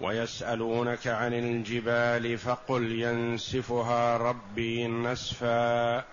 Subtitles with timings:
[0.00, 6.04] ويسألونك عن الجبال فقل ينسفها ربي نسفا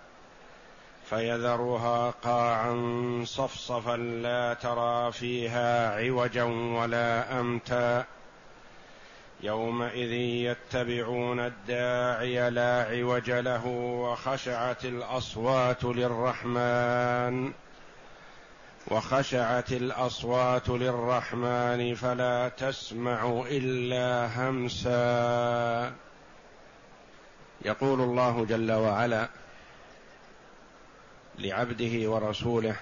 [1.10, 2.76] فيذرها قاعا
[3.26, 8.06] صفصفا لا ترى فيها عوجا ولا أمتا
[9.44, 13.68] يومئذ يتبعون الداعي لا عوج له
[14.02, 17.54] وخشعت الأصوات للرحمن
[18.88, 25.94] وخشعت الأصوات للرحمن فلا تسمع إلا همسا.
[27.66, 29.30] يقول الله جل وعلا
[31.40, 32.76] لعبده ورسوله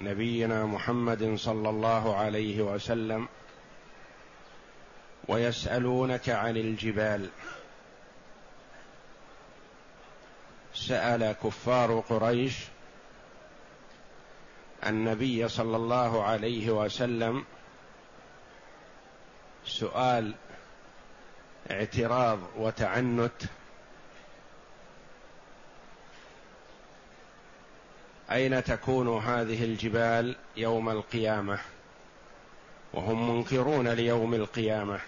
[0.00, 3.28] نبينا محمد صلى الله عليه وسلم
[5.28, 7.28] ويسألونك عن الجبال.
[10.74, 12.54] سأل كفار قريش
[14.86, 17.44] النبي صلى الله عليه وسلم
[19.64, 20.34] سؤال
[21.70, 23.42] اعتراض وتعنت
[28.30, 31.58] أين تكون هذه الجبال يوم القيامة؟
[32.92, 35.00] وهم منكرون ليوم القيامة.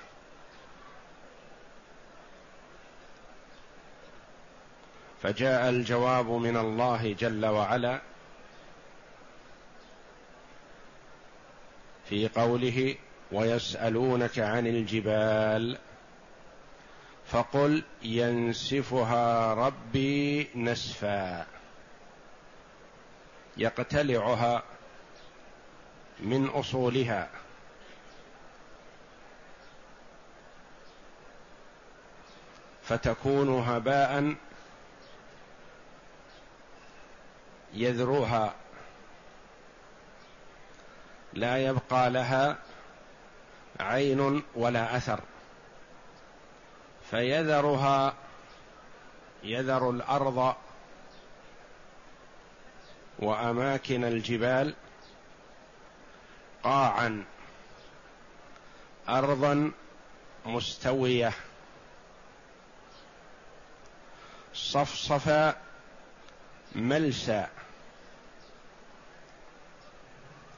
[5.22, 8.00] فجاء الجواب من الله جل وعلا
[12.08, 12.96] في قوله
[13.32, 15.78] ويسألونك عن الجبال
[17.26, 21.46] فقل ينسفها ربي نسفا
[23.56, 24.62] يقتلعها
[26.20, 27.30] من أصولها
[32.82, 34.34] فتكون هباء
[37.74, 38.54] يذروها
[41.34, 42.56] لا يبقى لها
[43.80, 45.20] عين ولا أثر.
[47.10, 48.14] فيذرها
[49.42, 50.54] يذر الأرض
[53.18, 54.74] وأماكن الجبال
[56.62, 57.24] قاعا
[59.08, 59.72] ارضا
[60.46, 61.32] مستوية.
[64.54, 65.56] صفصفا
[66.74, 67.48] ملسا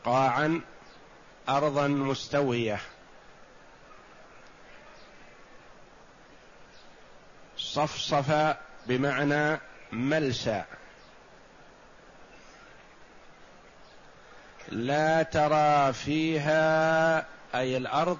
[0.07, 0.61] قاعا
[1.49, 2.79] أرضا مستوية.
[7.57, 8.57] صفصف
[8.87, 9.61] بمعنى
[9.93, 10.65] ملسى.
[14.69, 18.19] لا ترى فيها أي الأرض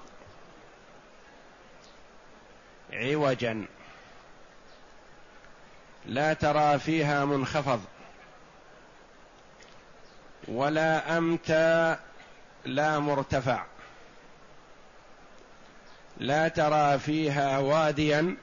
[2.93, 3.67] عوجا.
[6.07, 7.85] لا ترى فيها منخفض.
[10.49, 11.97] ولا إمتى
[12.65, 13.65] لا مرتفع.
[16.17, 18.37] لا ترى فيها واديا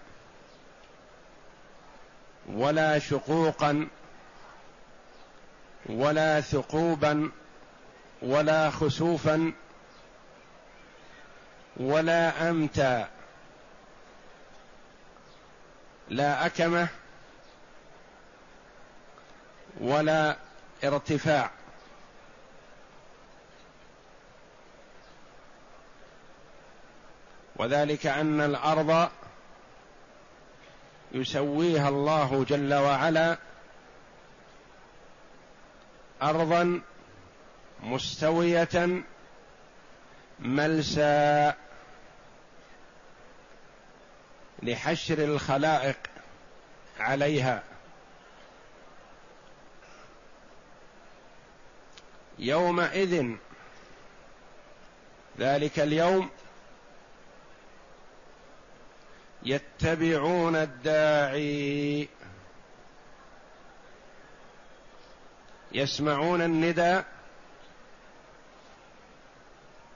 [2.47, 3.87] ولا شقوقا
[5.85, 7.31] ولا ثقوبا
[8.21, 9.53] ولا خسوفا
[11.77, 13.05] ولا إمتى
[16.09, 16.87] لا أكمة
[19.81, 20.37] ولا
[20.83, 21.51] ارتفاع.
[27.55, 29.09] وذلك أن الأرض
[31.11, 33.37] يسويها الله جل وعلا
[36.21, 36.81] ارضا
[37.83, 39.03] مستوية
[40.39, 41.53] ملسى
[44.63, 45.97] لحشر الخلائق
[46.99, 47.63] عليها.
[52.39, 53.35] يومئذ
[55.39, 56.29] ذلك اليوم
[59.45, 62.09] يتبعون الداعي.
[65.71, 67.05] يسمعون النداء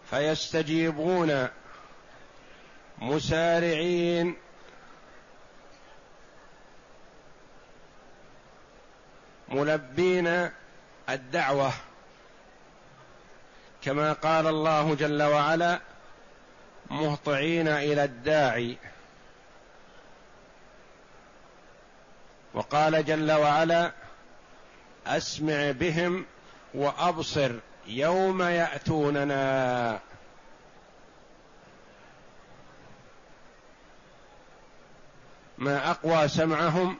[0.09, 1.47] فيستجيبون.
[2.97, 4.35] مسارعين.
[9.49, 10.49] ملبين
[11.09, 11.73] الدعوة.
[13.81, 15.79] كما قال الله جل وعلا
[16.89, 18.77] مهطعين إلى الداعي.
[22.57, 23.91] وقال جل وعلا
[25.07, 26.25] أسمع بهم
[26.73, 27.51] وأبصر
[27.87, 29.99] يوم يأتوننا.
[35.57, 36.97] ما أقوى سمعهم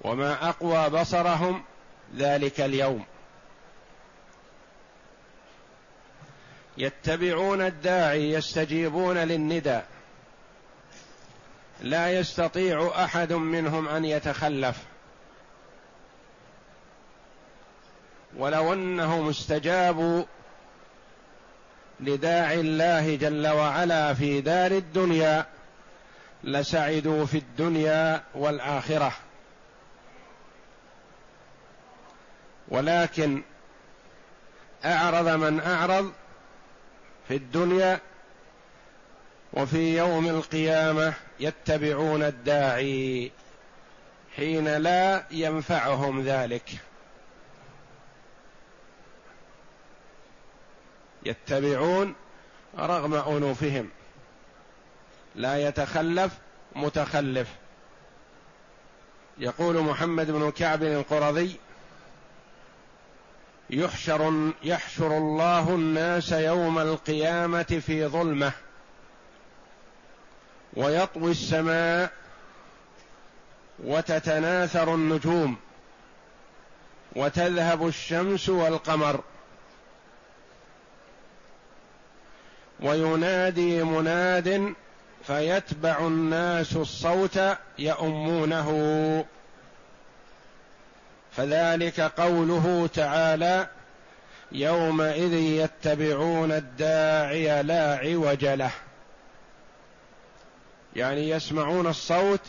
[0.00, 1.64] وما أقوى بصرهم
[2.16, 3.04] ذلك اليوم.
[6.78, 9.80] يتبعون الداعي يستجيبون للندى.
[11.82, 14.76] لا يستطيع أحد منهم أن يتخلف.
[18.36, 20.24] ولو أنهم استجابوا
[22.00, 25.46] لداعي الله جل وعلا في دار الدنيا
[26.44, 29.12] لسعدوا في الدنيا والآخرة.
[32.68, 33.42] ولكن
[34.84, 36.12] أعرض من أعرض
[37.28, 38.00] في الدنيا
[39.52, 43.32] وفي يوم القيامة يتبعون الداعي
[44.36, 46.70] حين لا ينفعهم ذلك.
[51.26, 52.14] يتبعون
[52.78, 53.88] رغم أنوفهم.
[55.34, 56.32] لا يتخلف
[56.76, 57.48] متخلف.
[59.38, 61.56] يقول محمد بن كعب القرظي
[63.70, 68.52] يحشر يحشر الله الناس يوم القيامة في ظلمة.
[70.76, 72.10] ويطوي السماء
[73.84, 75.56] وتتناثر النجوم
[77.16, 79.20] وتذهب الشمس والقمر.
[82.80, 84.74] وينادي مناد
[85.26, 87.40] فيتبع الناس الصوت
[87.78, 88.68] يؤمونه.
[91.32, 93.66] فذلك قوله تعالى
[94.52, 98.70] يومئذ يتبعون الداعي لا عوج له.
[100.96, 102.40] يعني يسمعون الصوت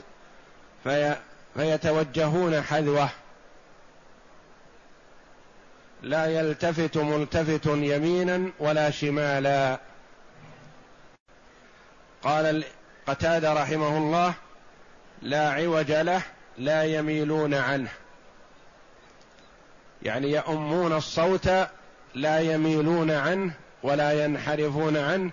[0.83, 1.17] في
[1.55, 3.09] فيتوجهون حذوة.
[6.01, 9.79] لا يلتفت ملتفت يمينا ولا شمالا.
[12.23, 12.63] قال
[13.07, 14.33] قتادة رحمه الله
[15.21, 16.21] لا عوج له
[16.57, 17.89] لا يميلون عنه.
[20.01, 21.49] يعني يؤمون الصوت
[22.15, 23.53] لا يميلون عنه
[23.83, 25.31] ولا ينحرفون عنه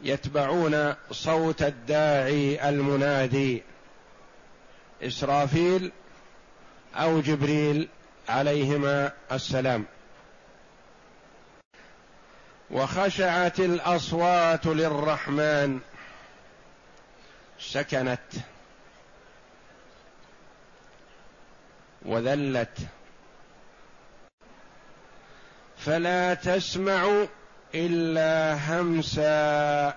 [0.00, 3.62] يتبعون صوت الداعي المنادي
[5.02, 5.92] إسرافيل
[6.94, 7.88] أو جبريل
[8.28, 9.84] عليهما السلام.
[12.70, 15.80] وخشعت الأصوات للرحمن
[17.58, 18.20] سكنت
[22.02, 22.78] وذلت.
[25.76, 27.26] فلا تسمع
[27.76, 29.94] إلا همسا.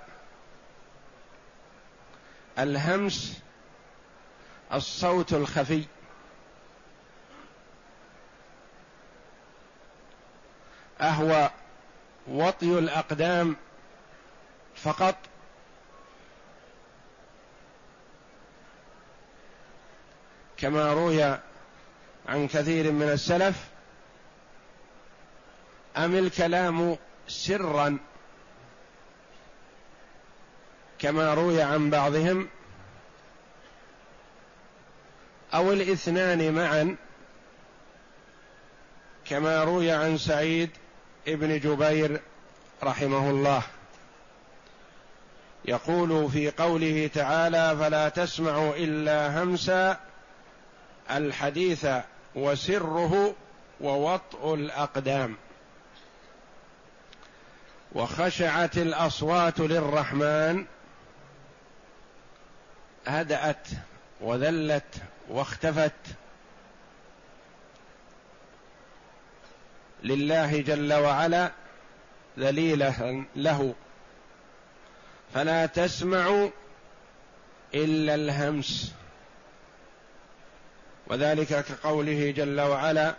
[2.60, 3.42] الهمس
[4.74, 5.84] الصوت الخفي.
[11.02, 11.50] أهو
[12.28, 13.56] وطي الأقدام
[14.76, 15.16] فقط.
[20.58, 21.24] كما روي
[22.28, 23.70] عن كثير من السلف.
[25.98, 26.98] أم الكلام
[27.30, 27.98] سرا
[31.00, 32.48] كما روي عن بعضهم
[35.54, 36.96] أو الاثنان معا
[39.26, 40.70] كما روي عن سعيد
[41.28, 42.22] ابن جبير
[42.84, 43.64] رحمه الله.
[45.66, 50.00] يقول في قوله تعالى فلا تسمع إلا همسا
[51.12, 51.88] الحديث
[52.36, 53.36] وسره
[53.82, 55.36] ووطء الأقدام
[57.96, 60.66] وخشعت الأصوات للرحمن.
[63.08, 63.68] هدأت
[64.22, 64.96] وذلت
[65.30, 65.92] واختفت.
[70.04, 71.52] لله جل وعلا
[72.40, 73.76] ذليله له.
[75.34, 76.50] فلا تسمع
[77.76, 78.94] إلا الهمس.
[81.08, 83.16] وذلك كقوله جل وعلا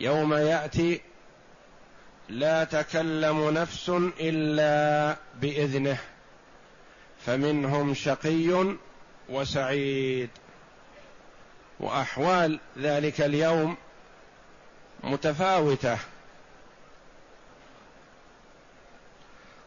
[0.00, 1.00] يوم يأتي
[2.28, 3.88] لا تكلم نفس
[4.20, 5.98] إلا بإذنه
[7.26, 8.76] فمنهم شقي
[9.28, 10.30] وسعيد.
[11.80, 13.76] وأحوال ذلك اليوم
[15.04, 15.98] متفاوتة.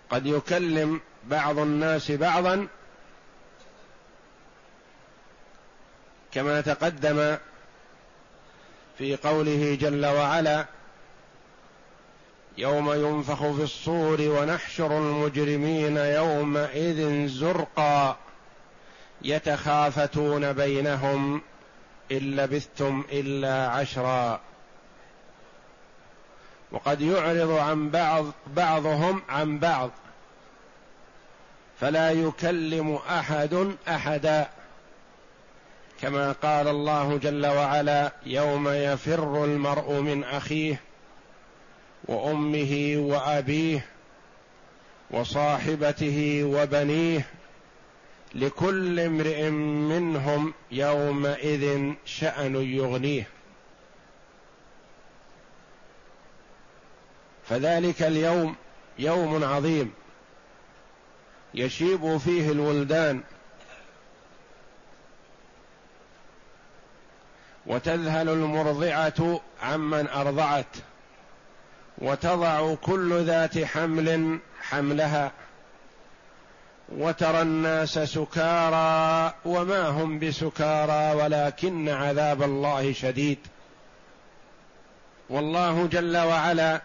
[0.09, 2.67] قد يكلم بعض الناس بعضا
[6.31, 7.37] كما تقدم
[8.97, 10.65] في قوله جل وعلا
[12.57, 18.17] يوم ينفخ في الصور ونحشر المجرمين يومئذ زرقا
[19.21, 21.41] يتخافتون بينهم
[22.11, 24.39] إن لبثتم إلا عشرا.
[26.71, 29.91] وقد يعرض عن بعض بعضهم عن بعض.
[31.79, 34.49] فلا يكلم أحد أحدا.
[36.01, 40.86] كما قال الله جل وعلا يوم يفر المرء من أخيه
[42.07, 43.85] وأمه وأبيه
[45.11, 47.25] وصاحبته وبنيه
[48.35, 53.27] لكل امرئ منهم يومئذ شأن يغنيه.
[57.45, 58.55] فذلك اليوم
[58.99, 59.93] يوم عظيم
[61.53, 63.21] يشيب فيه الولدان
[67.65, 70.75] وتذهل المرضعة عمن أرضعت.
[71.97, 75.31] وتضع كل ذات حمل حملها
[76.89, 83.39] وترى الناس سكارى وما هم بسكارى ولكن عذاب الله شديد.
[85.29, 86.81] والله جل وعلا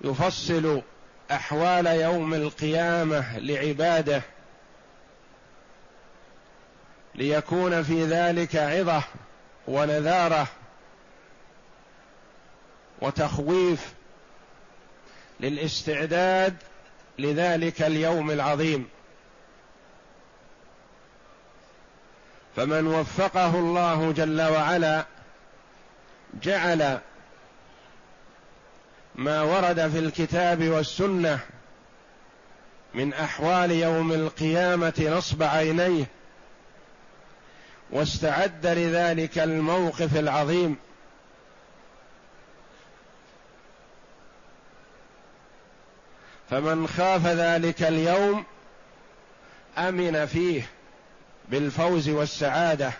[0.00, 0.82] يفصل
[1.30, 4.22] أحوال يوم القيامة لعباده
[7.14, 9.02] ليكون في ذلك عظة
[9.68, 10.48] ونذارة
[13.00, 13.92] وتخويف
[15.40, 16.56] للاستعداد
[17.18, 18.88] لذلك اليوم العظيم.
[22.56, 25.06] فمن وفقه الله جل وعلا
[26.42, 26.98] جعل
[29.14, 31.38] ما ورد في الكتاب والسنة
[32.94, 36.04] من أحوال يوم القيامة نصب عينيه
[37.90, 40.76] واستعد لذلك الموقف العظيم.
[46.50, 48.44] فمن خاف ذلك اليوم
[49.78, 50.62] أمن فيه
[51.48, 52.92] بالفوز والسعادة.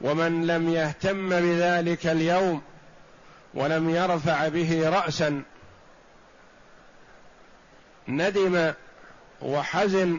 [0.00, 2.62] ومن لم يهتم بذلك اليوم
[3.54, 5.42] ولم يرفع به راسا
[8.08, 8.72] ندم
[9.42, 10.18] وحزن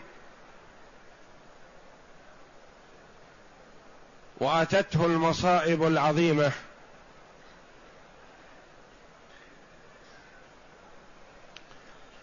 [4.38, 6.52] وأتته المصائب العظيمة.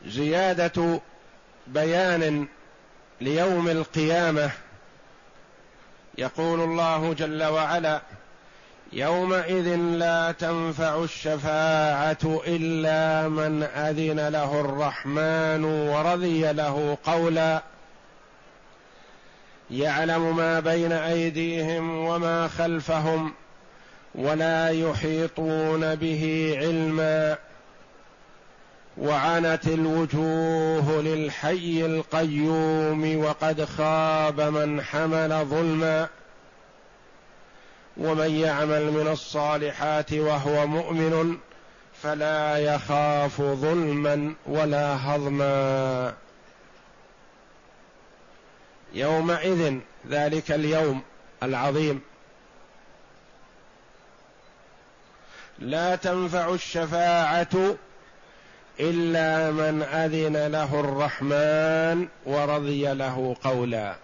[0.07, 1.01] زيادة
[1.67, 2.47] بيان
[3.21, 4.51] ليوم القيامة.
[6.19, 8.01] يقول الله جل وعلا
[8.93, 17.63] يومئذ لا تنفع الشفاعة إلا من أذن له الرحمن ورضي له قولا.
[19.71, 23.35] يعلم ما بين أيديهم وما خلفهم
[24.15, 27.37] ولا يحيطون به علما.
[28.99, 36.09] وعنت الوجوه للحي القيوم وقد خاب من حمل ظلما
[37.97, 41.39] ومن يعمل من الصالحات وهو مؤمن
[42.03, 46.15] فلا يخاف ظلما ولا هضما.
[48.93, 49.79] يومئذ
[50.11, 51.03] ذلك اليوم
[51.43, 52.01] العظيم.
[55.59, 57.77] لا تنفع الشفاعة
[58.81, 63.97] إلا من أذن له الرحمن ورضي له قولا.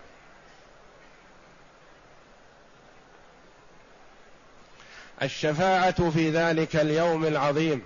[5.23, 7.83] الشفاعة في ذلك اليوم العظيم.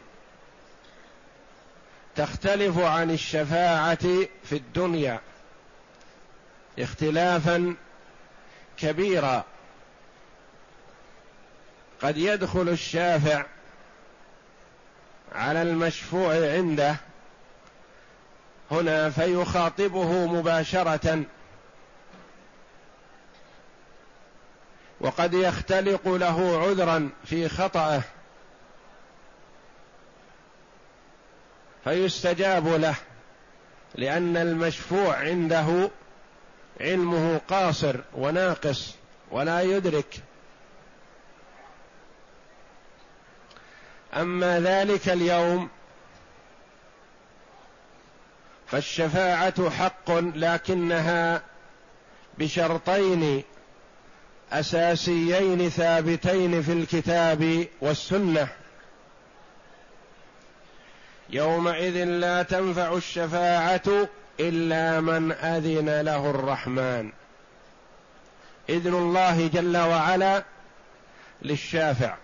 [2.16, 4.04] تختلف عن الشفاعة
[4.44, 5.20] في الدنيا
[6.78, 7.74] اختلافا
[8.76, 9.44] كبيرا.
[12.02, 13.44] قد يدخل الشافع
[15.34, 16.96] على المشفوع عنده.
[18.70, 21.22] هنا فيخاطبه مباشرة.
[25.00, 28.02] وقد يختلق له عذرا في خطأه.
[31.84, 32.94] فيستجاب له
[33.94, 35.90] لأن المشفوع عنده
[36.80, 38.94] علمه قاصر وناقص
[39.30, 40.22] ولا يدرك.
[44.16, 45.68] أما ذلك اليوم
[48.66, 51.42] فالشفاعة حق لكنها
[52.38, 53.42] بشرطين
[54.52, 58.48] أساسيين ثابتين في الكتاب والسنة.
[61.30, 64.08] يومئذ لا تنفع الشفاعة
[64.40, 67.12] إلا من أذن له الرحمن.
[68.68, 70.44] إذن الله جل وعلا
[71.42, 72.16] للشافع.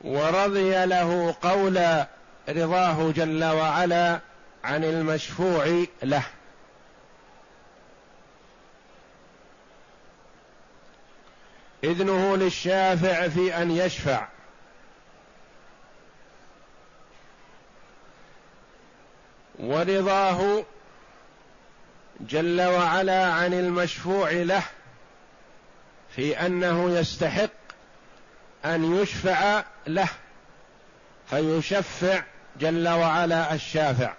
[0.00, 2.08] ورضي له قولا
[2.48, 4.20] رضاه جل وعلا
[4.64, 6.22] عن المشفوع له.
[11.84, 14.28] إذنه للشافع في أن يشفع.
[19.58, 20.64] ورضاه
[22.20, 24.62] جل وعلا عن المشفوع له
[26.16, 27.50] في أنه يستحق
[28.64, 30.08] أن يشفع له
[31.30, 32.22] فيشفع
[32.60, 34.14] جل وعلا الشافع.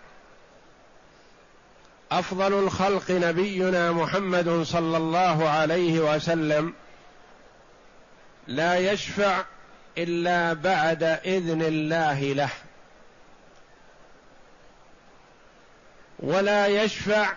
[2.12, 6.74] أفضل الخلق نبينا محمد صلى الله عليه وسلم
[8.48, 9.44] لا يشفع
[9.98, 12.50] إلا بعد إذن الله له.
[16.20, 17.34] ولا يشفع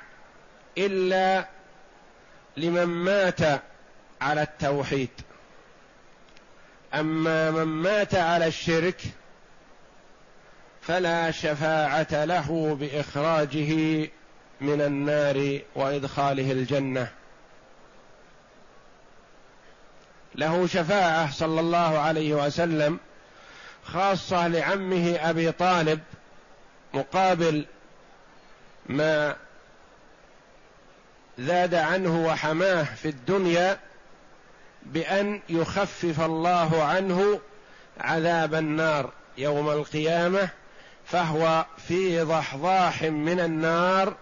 [0.78, 1.48] إلا
[2.56, 3.62] لمن مات
[4.20, 5.10] على التوحيد.
[6.94, 9.00] أما من مات على الشرك
[10.82, 13.70] فلا شفاعة له بإخراجه
[14.60, 17.08] من النار وإدخاله الجنة.
[20.34, 22.98] له شفاعة صلى الله عليه وسلم
[23.84, 26.00] خاصة لعمه أبي طالب
[26.94, 27.66] مقابل
[28.86, 29.36] ما
[31.38, 33.78] زاد عنه وحماه في الدنيا
[34.84, 37.40] بأن يخفف الله عنه
[38.00, 40.48] عذاب النار يوم القيامة
[41.04, 44.16] فهو في ضحضاح من النار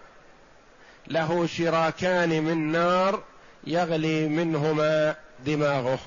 [1.06, 3.22] له شراكان من نار
[3.64, 5.14] يغلي منهما
[5.46, 5.98] دماغه.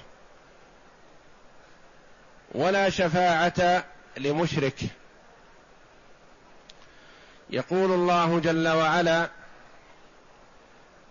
[2.52, 3.84] ولا شفاعة
[4.18, 4.80] لمشرك.
[7.50, 9.30] يقول الله جل وعلا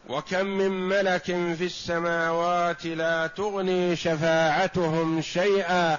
[0.09, 5.99] وكم من ملك في السماوات لا تغني شفاعتهم شيئا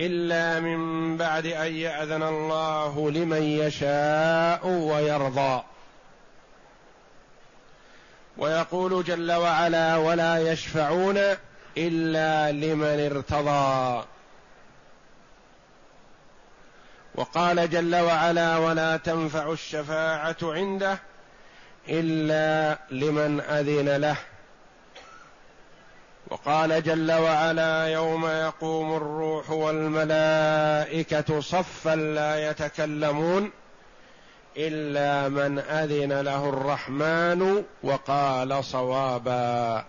[0.00, 5.62] إلا من بعد أن يأذن الله لمن يشاء ويرضى.
[8.38, 11.18] ويقول جل وعلا ولا يشفعون
[11.78, 14.04] إلا لمن ارتضى
[17.14, 20.98] وقال جل وعلا ولا تنفع الشفاعة عنده
[21.88, 24.16] إلا لمن أذن له.
[26.30, 33.50] وقال جل وعلا يوم يقوم الروح والملائكة صفا لا يتكلمون
[34.56, 39.84] إلا من أذن له الرحمن وقال صوابا.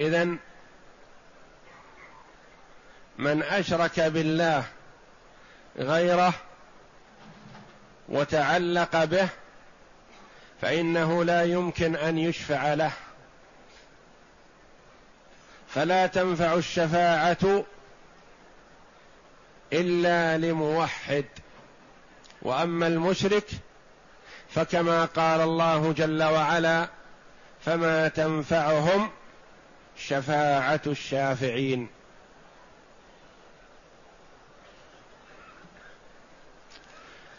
[0.00, 0.38] إذن
[3.18, 4.64] من أشرك بالله
[5.78, 6.34] غيره
[8.08, 9.28] وتعلق به
[10.60, 12.92] فإنه لا يمكن أن يشفع له.
[15.68, 17.64] فلا تنفع الشفاعة
[19.72, 21.24] إلا لموحد.
[22.42, 23.50] وأما المشرك
[24.48, 26.88] فكما قال الله جل وعلا
[27.64, 29.10] فما تنفعهم
[29.96, 31.95] شفاعة الشافعين.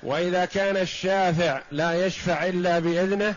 [0.03, 3.36] وإذا كان الشافع لا يشفع إلا بإذنه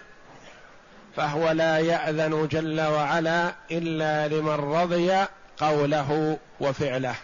[1.16, 5.26] فهو لا يأذن جل وعلا إلا لمن رضي
[5.58, 7.14] قوله وفعله.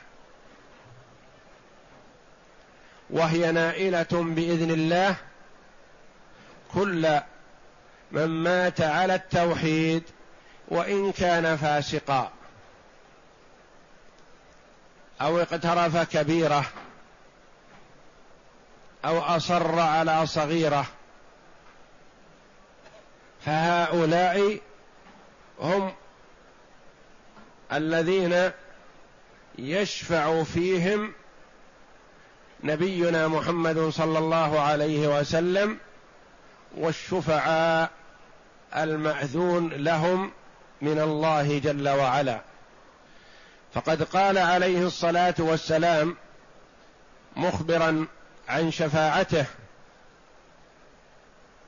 [3.11, 5.17] وهي نائلة بإذن الله
[6.75, 7.21] كل
[8.13, 10.03] من مات على التوحيد
[10.69, 12.31] وإن كان فاسقا
[15.21, 16.65] أو اقترف كبيرة.
[19.07, 20.87] أو أصر على صغيرة.
[23.47, 24.61] فهؤلاء
[25.61, 25.93] هم
[27.73, 28.51] الذين
[29.59, 31.13] يشفع فيهم
[32.65, 35.79] نبينا محمد صلى الله عليه وسلم
[36.77, 37.91] والشفعاء
[38.77, 40.33] المأذون لهم
[40.83, 42.41] من الله جل وعلا.
[43.75, 46.17] فقد قال عليه الصلاة والسلام
[47.37, 48.07] مخبرا
[48.49, 49.47] عن شفاعته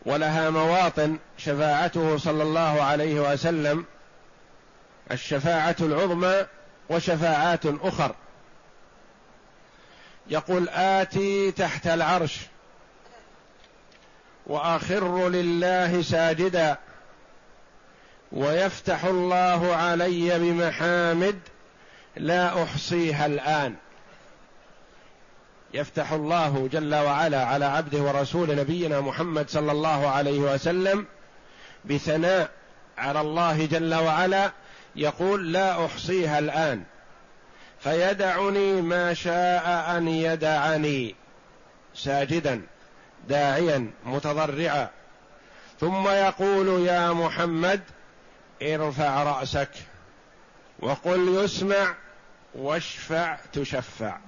[0.06, 3.84] ولها مواطن شفاعته صلى الله عليه وسلم
[5.12, 6.46] الشفاعة العظمى
[6.90, 8.14] وشفاعات أخر.
[10.26, 12.40] يقول آتي تحت العرش
[14.46, 16.76] وأخر لله ساجدا
[18.32, 21.38] ويفتح الله علي بمحامد
[22.16, 23.74] لا أحصيها الآن.
[25.74, 31.06] يفتح الله جل وعلا على عبده ورسول نبينا محمد صلى الله عليه وسلم
[31.84, 32.50] بثناء
[32.98, 34.52] على الله جل وعلا
[34.96, 36.82] يقول لا أحصيها الآن.
[37.80, 41.14] فيدعني ما شاء أن يدعني
[41.94, 42.62] ساجدا
[43.28, 44.88] داعيا متضرعا.
[45.80, 47.80] ثم يقول يا محمد
[48.62, 49.70] ارفع رأسك
[50.78, 51.94] وقل يسمع
[52.54, 54.18] واشفع تشفع.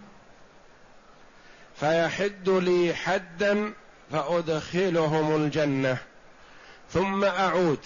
[1.81, 3.73] فيحد لي حدا
[4.12, 5.99] فأدخلهم الجنة.
[6.90, 7.79] ثم أعود.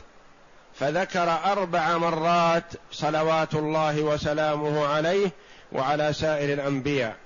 [0.75, 5.31] فذكر أربع مرات صلوات الله وسلامه عليه
[5.73, 7.17] وعلى سائر الأنبياء.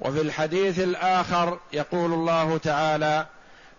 [0.00, 3.26] وفي الحديث الآخر يقول الله تعالى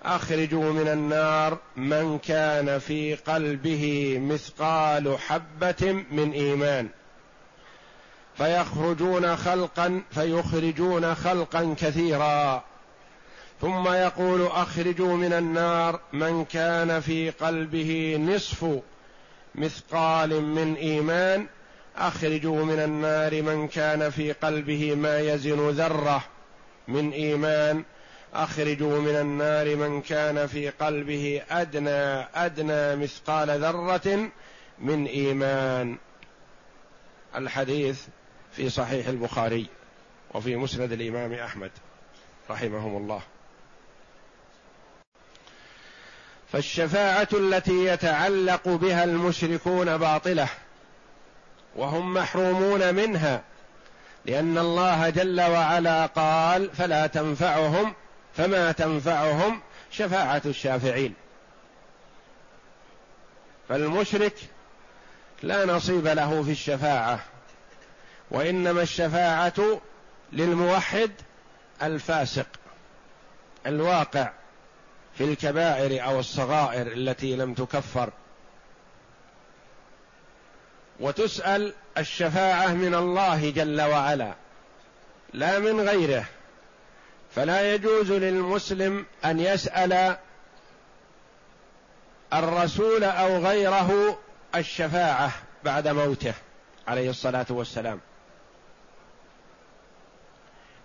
[0.03, 6.89] أخرجوا من النار من كان في قلبه مثقال حبة من إيمان.
[8.39, 12.63] فيخرجون خلقا فيخرجون خلقا كثيرا.
[13.61, 18.79] ثم يقول أخرجوا من النار من كان في قلبه نصف
[19.55, 21.47] مثقال من إيمان.
[21.97, 26.23] أخرجوا من النار من كان في قلبه ما يزن ذرة
[26.87, 27.83] من إيمان.
[28.33, 34.29] أخرجوا من النار من كان في قلبه أدنى أدنى مثقال ذرة
[34.79, 35.97] من إيمان.
[37.35, 37.99] الحديث
[38.59, 39.67] في صحيح البخاري
[40.33, 41.71] وفي مسند الإمام أحمد
[42.49, 43.21] رحمهم الله.
[46.51, 50.47] فالشفاعة التي يتعلق بها المشركون باطلة
[51.75, 53.43] وهم محرومون منها
[54.25, 57.93] لأن الله جل وعلا قال فلا تنفعهم
[58.37, 61.13] فما تنفعهم شفاعة الشافعين
[63.69, 64.35] فالمشرك
[65.43, 67.19] لا نصيب له في الشفاعة.
[68.31, 69.81] وإنما الشفاعة
[70.31, 71.11] للموحد
[71.83, 72.47] الفاسق
[73.67, 74.31] الواقع
[75.17, 78.09] في الكبائر أو الصغائر التي لم تكفر.
[80.99, 84.33] وتسأل الشفاعة من الله جل وعلا
[85.33, 86.25] لا من غيره.
[87.35, 90.17] فلا يجوز للمسلم أن يسأل
[92.33, 94.19] الرسول أو غيره
[94.55, 95.31] الشفاعة
[95.63, 96.33] بعد موته
[96.87, 97.99] عليه الصلاة والسلام.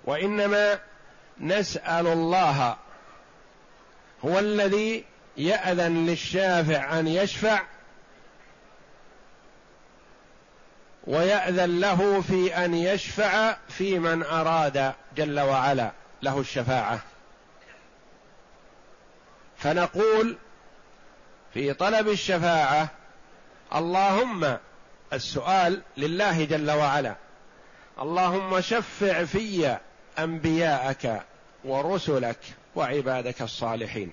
[0.05, 0.79] وإنما
[1.40, 2.77] نسأل الله
[4.25, 5.05] هو الذي
[5.37, 7.62] يأذن للشافع أن يشفع
[11.07, 16.99] ويأذن له في أن يشفع في من أراد جل وعلا له الشفاعة.
[19.57, 20.37] فنقول
[21.55, 22.88] في طلب الشفاعة
[23.75, 24.59] اللهم
[25.12, 27.14] السؤال لله جل وعلا.
[27.99, 29.77] اللهم شفع في
[30.18, 31.22] أنبياءك
[31.64, 32.38] ورسلك
[32.74, 34.12] وعبادك الصالحين.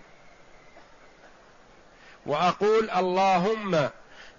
[2.25, 3.89] وأقول اللهم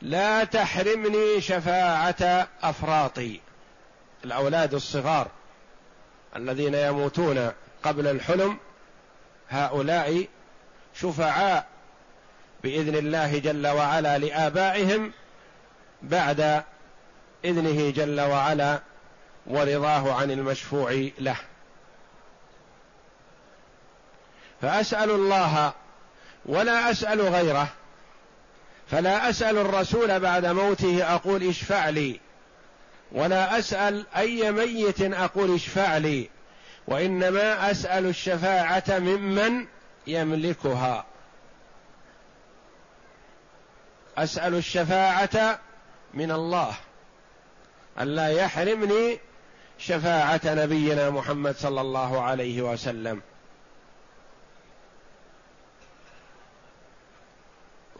[0.02, 3.40] لا تحرمني شفاعة أفراطي.
[4.24, 5.28] الأولاد الصغار
[6.36, 8.58] الذين يموتون قبل الحلم
[9.50, 10.28] هؤلاء
[10.94, 11.66] شفعاء
[12.62, 15.12] بإذن الله جل وعلا لآبائهم
[16.02, 16.62] بعد
[17.44, 18.80] إذنه جل وعلا
[19.46, 21.36] ورضاه عن المشفوع له.
[24.62, 25.72] فأسأل الله
[26.46, 27.68] ولا أسأل غيره
[28.90, 32.20] فلا أسأل الرسول بعد موته أقول اشفع لي
[33.12, 36.30] ولا أسأل أي ميت أقول اشفع لي
[36.88, 39.66] وإنما أسأل الشفاعة ممن
[40.06, 41.04] يملكها.
[44.18, 45.58] أسأل الشفاعة
[46.14, 46.74] من الله
[48.00, 49.18] الا يحرمني
[49.78, 53.22] شفاعة نبينا محمد صلى الله عليه وسلم.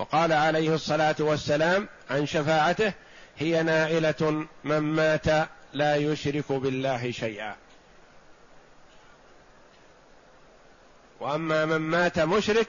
[0.02, 2.92] وقال عليه الصلاة والسلام عن شفاعته
[3.38, 7.56] هي نائلة من مات لا يشرك بالله شيئا.
[11.20, 12.68] وأما من مات مشرك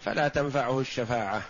[0.00, 1.42] فلا تنفعه الشفاعة.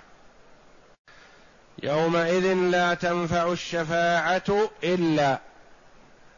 [1.83, 5.39] يومئذ لا تنفع الشفاعة إلا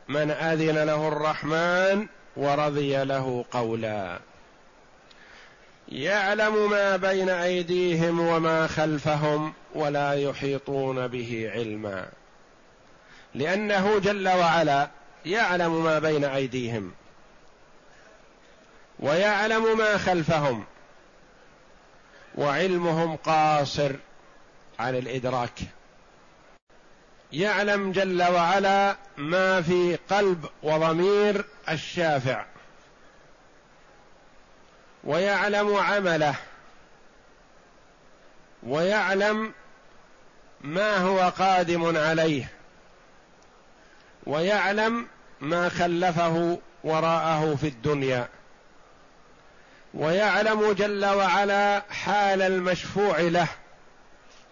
[0.09, 4.20] من أذن له الرحمن ورضي له قولا.
[5.88, 12.09] يعلم ما بين أيديهم وما خلفهم ولا يحيطون به علما.
[13.35, 14.88] لأنه جل وعلا
[15.27, 16.92] يعلم ما بين أيديهم
[18.99, 20.64] ويعلم ما خلفهم
[22.35, 23.92] وعلمهم قاصر
[24.79, 25.61] عن الإدراك.
[27.33, 32.44] يعلم جل وعلا ما في قلب وضمير الشافع.
[35.07, 36.35] ويعلم عمله
[38.62, 39.53] ويعلم
[40.61, 42.49] ما هو قادم عليه
[44.27, 45.07] ويعلم
[45.40, 48.29] ما خلفه وراءه في الدنيا
[49.95, 53.49] ويعلم جل وعلا حال المشفوع له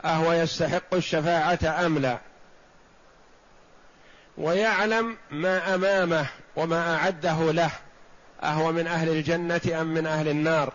[0.05, 2.19] أهو يستحق الشفاعة أم لا؟
[4.39, 7.71] ويعلم ما أمامه وما أعده له
[8.43, 10.73] أهو من أهل الجنة أم من أهل النار؟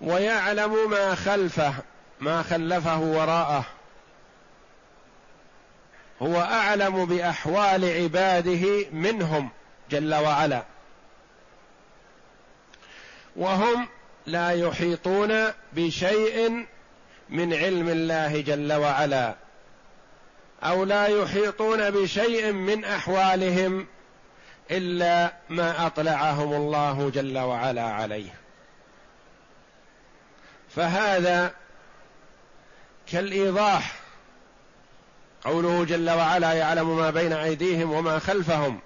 [0.00, 1.74] ويعلم ما خلفه
[2.20, 3.64] ما خلفه وراءه.
[6.22, 9.50] هو أعلم بأحوال عباده منهم
[9.90, 10.64] جل وعلا.
[13.36, 13.88] وهم
[14.26, 16.66] لا يحيطون بشيء
[17.30, 19.34] من علم الله جل وعلا
[20.62, 23.86] أو لا يحيطون بشيء من أحوالهم
[24.70, 28.34] إلا ما أطلعهم الله جل وعلا عليه.
[30.76, 31.54] فهذا
[33.06, 33.92] كالإيضاح.
[35.44, 38.80] قوله جل وعلا يعلم ما بين أيديهم وما خلفهم.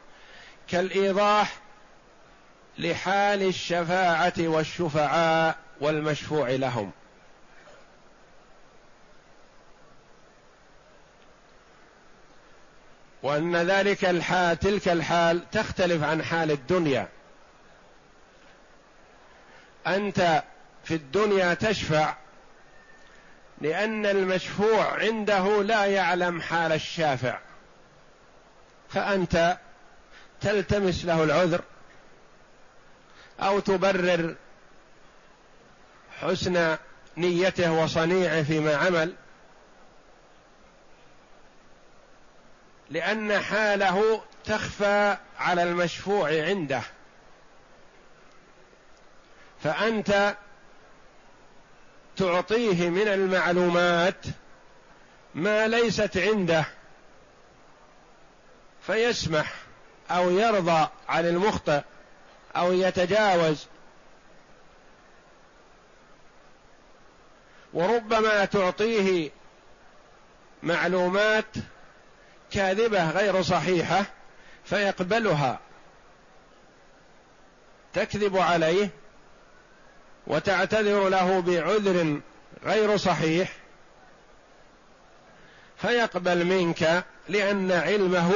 [0.69, 1.55] كالإيضاح
[2.79, 6.91] لحال الشفاعة والشفعاء والمشفوع لهم.
[13.23, 17.09] وأن ذلك الحال تلك الحال تختلف عن حال الدنيا.
[19.87, 20.43] أنت
[20.85, 22.15] في الدنيا تشفع
[23.61, 27.39] لأن المشفوع عنده لا يعلم حال الشافع.
[28.89, 29.59] فأنت
[30.41, 31.61] تلتمس له العذر
[33.41, 34.35] أو تبرر
[36.21, 36.77] حسن
[37.17, 39.15] نيته وصنيعه فيما عمل.
[42.91, 46.83] لأن حاله تخفى على المشفوع عنده.
[49.63, 50.37] فأنت
[52.17, 54.25] تعطيه من المعلومات
[55.35, 56.65] ما ليست عنده
[58.87, 59.53] فيسمح
[60.11, 61.81] أو يرضى عن المخطئ
[62.57, 63.67] أو يتجاوز.
[67.73, 69.31] وربما تعطيه
[70.63, 71.47] معلومات
[72.53, 74.05] كاذبة غير صحيحة
[74.65, 75.59] فيقبلها.
[77.93, 78.91] تكذب عليه
[80.27, 82.21] وتعتذر له بعذر
[82.65, 83.53] غير صحيح
[85.77, 88.35] فيقبل منك لأن علمه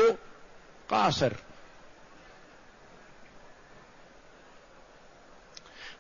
[0.91, 1.33] قاصر.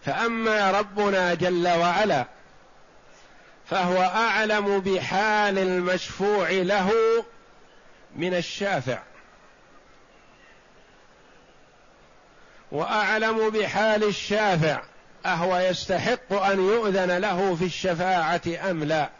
[0.04, 2.26] فأما ربنا جل وعلا
[3.66, 6.92] فهو أعلم بحال المشفوع له
[8.16, 9.02] من الشافع.
[12.72, 14.82] وأعلم بحال الشافع
[15.26, 19.10] أهو يستحق أن يؤذن له في الشفاعة أم لا؟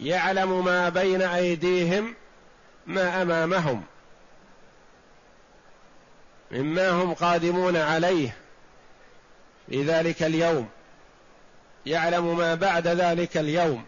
[0.00, 2.14] يعلم ما بين أيديهم
[2.86, 3.84] ما أمامهم.
[6.50, 8.36] مما هم قادمون عليه
[9.70, 10.68] في ذلك اليوم.
[11.86, 13.84] يعلم ما بعد ذلك اليوم.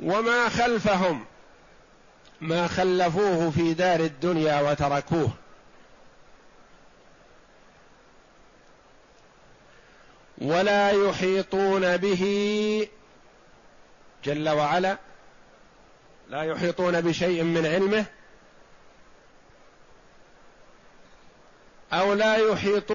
[0.00, 1.24] وما خلفهم
[2.40, 5.30] ما خلفوه في دار الدنيا وتركوه.
[10.38, 12.24] ولا يحيطون به
[14.24, 14.98] جل وعلا
[16.28, 18.04] لا يحيطون بشيء من علمه
[21.92, 22.93] أو لا يحيطون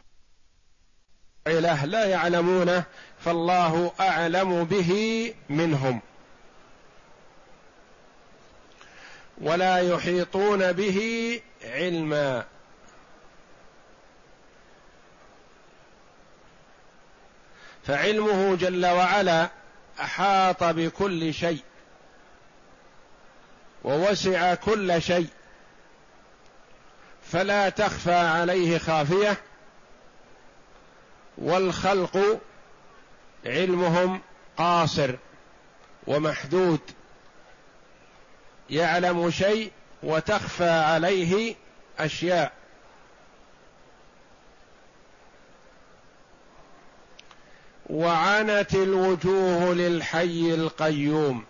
[1.51, 2.83] له لا يعلمونه
[3.25, 6.01] فالله أعلم به منهم.
[9.41, 12.45] ولا يحيطون به علما.
[17.87, 19.49] فعلمه جل وعلا
[20.01, 21.63] أحاط بكل شيء.
[23.83, 25.29] ووسع كل شيء.
[27.31, 29.37] فلا تخفى عليه خافية.
[31.41, 32.39] والخلق
[33.45, 34.21] علمهم
[34.57, 35.15] قاصر
[36.07, 36.79] ومحدود
[38.69, 39.71] يعلم شيء
[40.03, 41.55] وتخفى عليه
[41.99, 42.53] أشياء.
[47.89, 51.45] وعنت الوجوه للحي القيوم.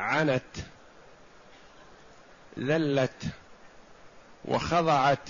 [0.00, 0.42] عنت
[2.58, 3.22] ذلت
[4.44, 5.28] وخضعت.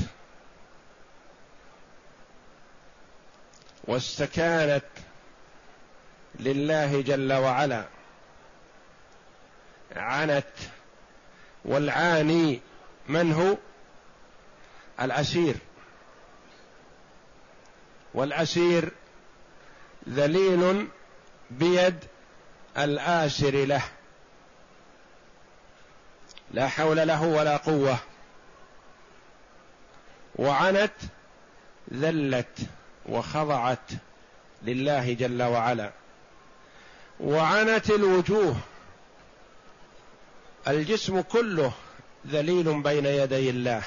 [3.84, 4.84] واستكانت
[6.40, 7.84] لله جل وعلا.
[9.96, 10.46] عنت
[11.64, 12.60] والعاني
[13.08, 13.56] من هو؟
[15.00, 15.56] الأسير.
[18.14, 18.92] والأسير
[20.08, 20.88] ذليل
[21.50, 21.98] بيد
[22.78, 23.82] الآسر له.
[26.50, 27.98] لا حول له ولا قوة.
[30.36, 30.92] وعنت
[31.92, 32.58] ذلت.
[33.08, 33.90] وخضعت
[34.62, 35.90] لله جل وعلا.
[37.20, 38.56] وعنت الوجوه.
[40.68, 41.72] الجسم كله
[42.28, 43.82] ذليل بين يدي الله.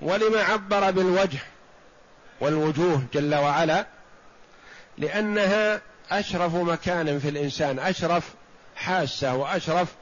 [0.00, 1.38] ولما عبر بالوجه
[2.40, 3.86] والوجوه جل وعلا
[4.98, 8.34] لأنها أشرف مكان في الإنسان أشرف
[8.76, 9.94] حاسة وأشرف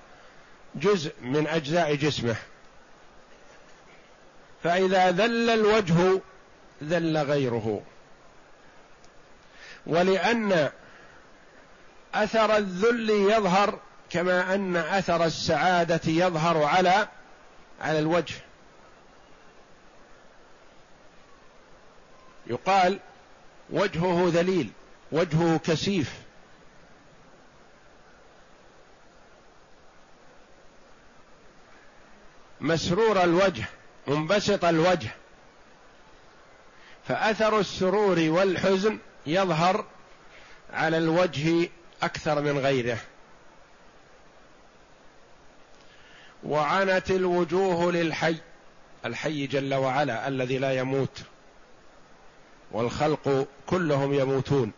[0.74, 2.36] جزء من أجزاء جسمه.
[4.64, 6.20] فإذا ذل الوجه
[6.84, 7.82] ذل غيره.
[9.86, 10.70] ولأن
[12.14, 13.78] أثر الذل يظهر
[14.10, 17.08] كما أن أثر السعادة يظهر على
[17.80, 18.34] على الوجه.
[22.46, 22.98] يقال
[23.70, 24.70] وجهه ذليل
[25.12, 26.12] وجهه كسيف.
[32.60, 33.64] مسرور الوجه
[34.06, 35.10] منبسط الوجه.
[37.08, 39.84] فأثر السرور والحزن يظهر
[40.72, 41.68] على الوجه
[42.02, 42.98] أكثر من غيره.
[46.44, 48.36] وعنت الوجوه للحي
[49.04, 51.22] الحي جل وعلا الذي لا يموت
[52.72, 54.72] والخلق كلهم يموتون.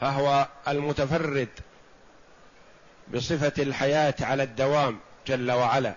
[0.00, 1.48] فهو المتفرد
[3.14, 5.94] بصفة الحياة على الدوام جل وعلا.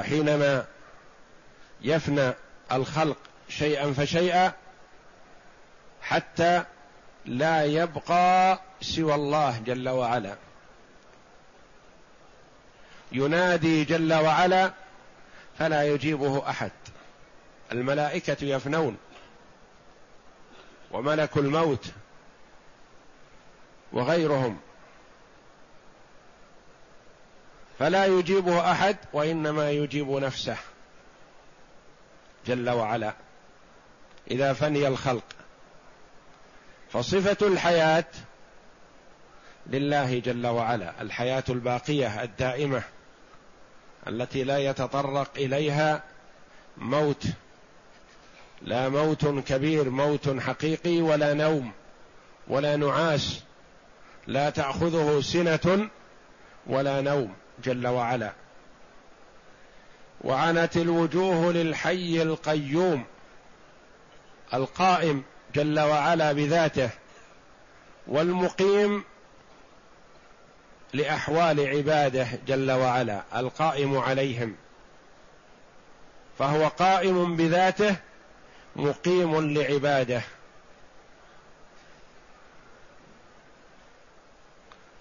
[0.00, 0.64] فحينما
[1.80, 2.32] يفنى
[2.72, 3.16] الخلق
[3.48, 4.52] شيئا فشيئا
[6.02, 6.64] حتى
[7.26, 10.36] لا يبقى سوى الله جل وعلا.
[13.12, 14.72] ينادي جل وعلا
[15.58, 16.72] فلا يجيبه أحد.
[17.72, 18.96] الملائكة يفنون
[20.90, 21.86] وملك الموت
[23.92, 24.60] وغيرهم.
[27.80, 30.56] فلا يجيبه أحد وإنما يجيب نفسه
[32.46, 33.14] جل وعلا.
[34.30, 35.24] إذا فني الخلق.
[36.92, 38.04] فصفة الحياة
[39.66, 42.82] لله جل وعلا الحياة الباقية الدائمة
[44.08, 46.02] التي لا يتطرق إليها
[46.76, 47.24] موت.
[48.62, 51.72] لا موت كبير موت حقيقي ولا نوم
[52.48, 53.40] ولا نعاس.
[54.26, 55.90] لا تأخذه سنة
[56.66, 57.34] ولا نوم.
[57.62, 58.32] جل وعلا.
[60.20, 63.04] وعنت الوجوه للحي القيوم
[64.54, 65.22] القائم
[65.54, 66.90] جل وعلا بذاته
[68.06, 69.04] والمقيم
[70.92, 74.56] لأحوال عباده جل وعلا القائم عليهم.
[76.38, 77.96] فهو قائم بذاته
[78.76, 80.22] مقيم لعباده.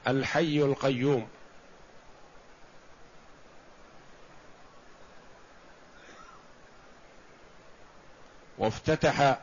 [0.08, 1.28] الحي القيوم.
[8.60, 9.38] وافتتح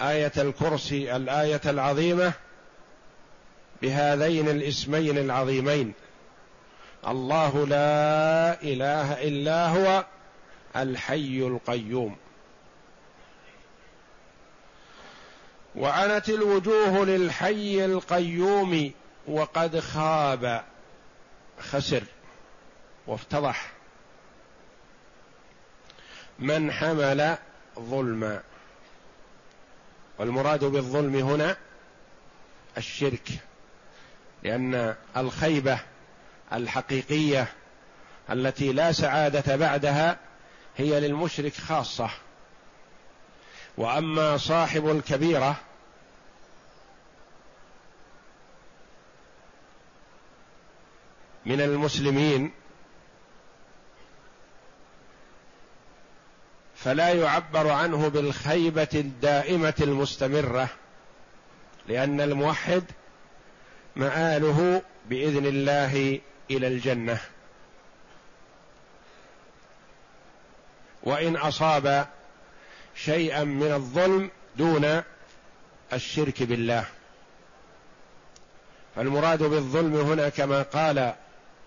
[0.00, 2.32] آية الكرسي الآية العظيمة
[3.82, 5.92] بهذين الاسمين العظيمين.
[7.08, 10.04] الله لا إله إلا هو
[10.76, 12.16] الحي القيوم.
[15.76, 18.92] وعنت الوجوه للحي القيوم
[19.28, 20.64] وقد خاب
[21.60, 22.02] خسر
[23.06, 23.72] وافتضح.
[26.38, 27.38] من حمل
[27.78, 28.42] ظلما
[30.18, 31.56] والمراد بالظلم هنا
[32.78, 33.28] الشرك
[34.42, 35.78] لأن الخيبة
[36.52, 37.48] الحقيقية
[38.30, 40.18] التي لا سعادة بعدها
[40.76, 42.10] هي للمشرك خاصة.
[43.76, 45.56] وأما صاحب الكبيرة
[51.46, 52.52] من المسلمين
[56.84, 60.68] فلا يعبر عنه بالخيبة الدائمة المستمرة
[61.88, 62.84] لأن الموحد
[63.96, 66.20] مآله بإذن الله
[66.50, 67.20] إلى الجنة.
[71.02, 72.08] وإن أصاب
[72.94, 75.02] شيئا من الظلم دون
[75.92, 76.84] الشرك بالله.
[78.96, 81.14] فالمراد بالظلم هنا كما قال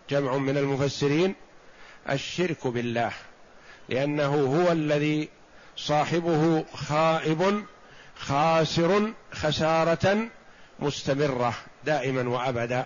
[0.10, 1.36] جمع من المفسرين
[2.10, 3.12] الشرك بالله.
[3.90, 5.30] لأنه هو الذي
[5.78, 7.66] صاحبه خائب
[8.16, 10.28] خاسر خسارة
[10.80, 11.54] مستمرة
[11.86, 12.86] دائما وأبدا.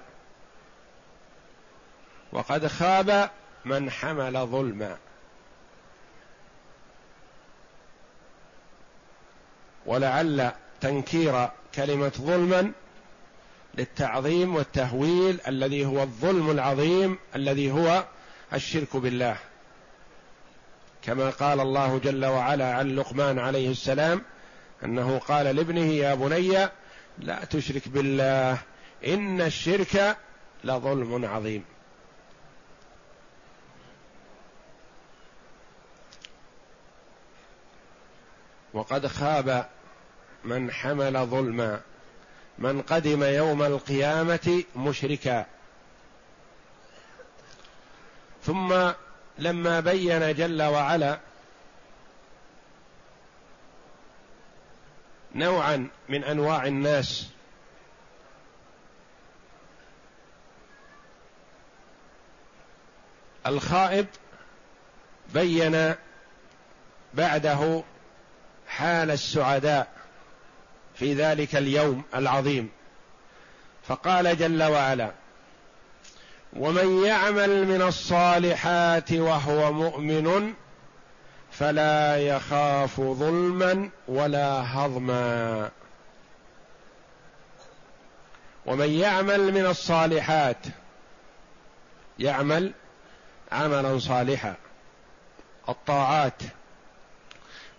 [2.31, 3.29] وقد خاب
[3.65, 4.97] من حمل ظلما.
[9.85, 12.71] ولعل تنكير كلمة ظلما
[13.75, 18.05] للتعظيم والتهويل الذي هو الظلم العظيم الذي هو
[18.53, 19.37] الشرك بالله.
[21.03, 24.21] كما قال الله جل وعلا عن لقمان عليه السلام
[24.83, 26.69] أنه قال لابنه يا بني
[27.17, 28.57] لا تشرك بالله
[29.05, 30.17] إن الشرك
[30.63, 31.63] لظلم عظيم.
[38.73, 39.69] وقد خاب
[40.43, 41.81] من حمل ظلما
[42.57, 45.45] من قدم يوم القيامة مشركا.
[48.43, 48.91] ثم
[49.39, 51.19] لما بين جل وعلا
[55.35, 57.27] نوعا من أنواع الناس
[63.47, 64.07] الخائب
[65.33, 65.95] بين
[67.13, 67.83] بعده
[68.67, 69.91] حال السعداء
[70.95, 72.71] في ذلك اليوم العظيم.
[73.87, 75.11] فقال جل وعلا
[76.53, 80.53] ومن يعمل من الصالحات وهو مؤمن
[81.51, 85.69] فلا يخاف ظلما ولا هضما.
[88.65, 90.65] ومن يعمل من الصالحات
[92.19, 92.73] يعمل
[93.51, 94.55] عملا صالحا
[95.69, 96.41] الطاعات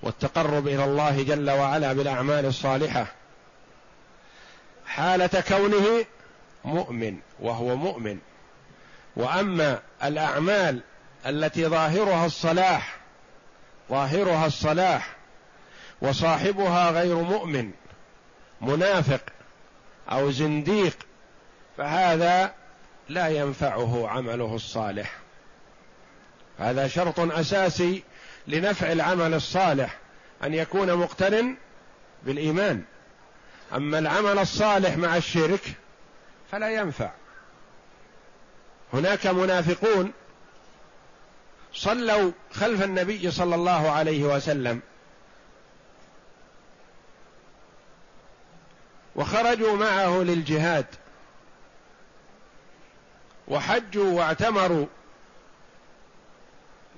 [0.03, 3.07] والتقرب إلى الله جل وعلا بالأعمال الصالحة.
[4.87, 6.05] حالة كونه
[6.65, 8.19] مؤمن وهو مؤمن.
[9.21, 10.81] وأما الأعمال
[11.27, 12.97] التي ظاهرها الصلاح
[13.91, 15.17] ظاهرها الصلاح
[16.03, 17.71] وصاحبها غير مؤمن
[18.61, 19.21] منافق
[20.11, 20.97] أو زنديق
[21.77, 22.55] فهذا
[23.09, 25.19] لا ينفعه عمله الصالح.
[26.59, 28.03] هذا شرط أساسي
[28.47, 29.99] لنفع العمل الصالح
[30.45, 31.57] أن يكون مقترن
[32.23, 32.83] بالإيمان.
[33.75, 35.61] أما العمل الصالح مع الشرك
[36.51, 37.11] فلا ينفع.
[38.93, 40.13] هناك منافقون
[41.75, 44.81] صلوا خلف النبي صلى الله عليه وسلم.
[49.17, 50.87] وخرجوا معه للجهاد.
[53.49, 54.87] وحجوا واعتمروا.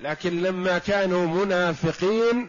[0.01, 2.49] لكن لما كانوا منافقين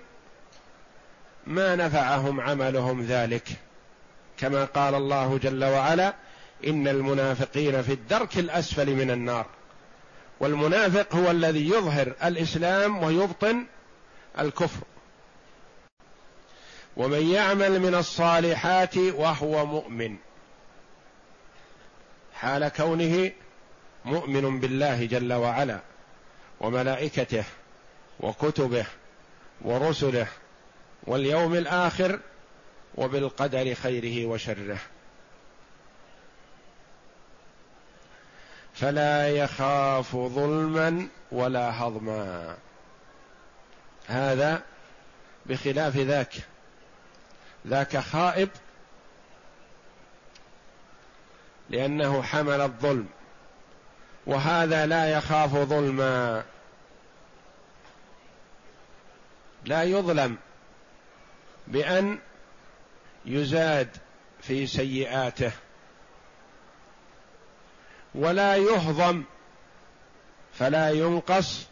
[1.47, 3.47] ما نفعهم عملهم ذلك.
[4.37, 6.13] كما قال الله جل وعلا
[6.67, 9.45] إن المنافقين في الدرك الأسفل من النار.
[10.39, 13.65] والمنافق هو الذي يظهر الإسلام ويبطن
[14.39, 14.83] الكفر.
[16.97, 20.15] ومن يعمل من الصالحات وهو مؤمن.
[22.33, 23.31] حال كونه
[24.05, 25.79] مؤمن بالله جل وعلا
[26.59, 27.43] وملائكته
[28.19, 28.85] وكتبه
[29.61, 30.27] ورسله
[31.03, 32.19] واليوم الآخر
[32.95, 34.77] وبالقدر خيره وشره.
[38.73, 42.57] فلا يخاف ظلما ولا هضما.
[44.07, 44.61] هذا
[45.45, 46.33] بخلاف ذاك.
[47.67, 48.49] ذاك خائب
[51.69, 53.07] لأنه حمل الظلم.
[54.25, 56.43] وهذا لا يخاف ظلما.
[59.65, 60.37] لا يظلم
[61.67, 62.19] بأن
[63.25, 63.97] يزاد
[64.41, 65.51] في سيئاته.
[68.15, 69.23] ولا يهضم
[70.53, 71.65] فلا ينقص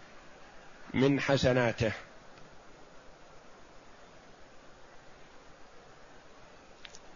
[0.93, 1.91] من حسناته.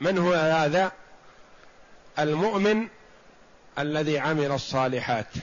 [0.01, 0.91] من هو هذا؟
[2.19, 2.88] المؤمن
[3.80, 5.34] الذي عمل الصالحات.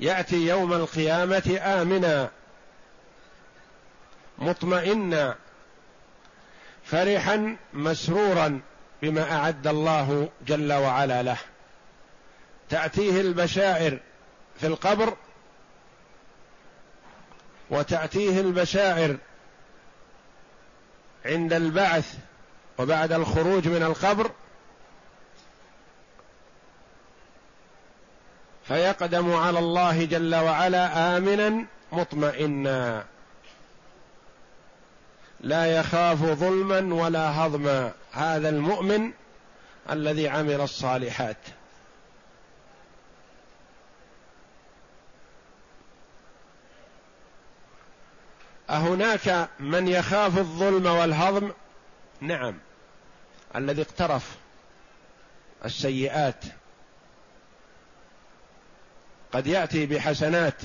[0.00, 2.30] يأتي يوم القيامة آمنا
[4.38, 5.36] مطمئنا
[6.84, 8.60] فرحا مسرورا
[9.02, 11.38] بما أعد الله جل وعلا له.
[12.70, 13.98] تأتيه البشائر
[14.60, 15.16] في القبر
[17.70, 19.16] وتأتيه البشائر
[21.24, 22.14] عند البعث
[22.78, 24.30] وبعد الخروج من القبر
[28.64, 33.04] فيقدم على الله جل وعلا آمنا مطمئنا.
[35.40, 37.92] لا يخاف ظلما ولا هضما.
[38.12, 39.12] هذا المؤمن
[39.90, 41.36] الذي عمل الصالحات.
[48.70, 51.52] أهناك من يخاف الظلم والهضم؟
[52.20, 52.58] نعم.
[53.56, 54.36] الذي اقترف
[55.64, 56.44] السيئات.
[59.32, 60.60] قد يأتي بحسنات.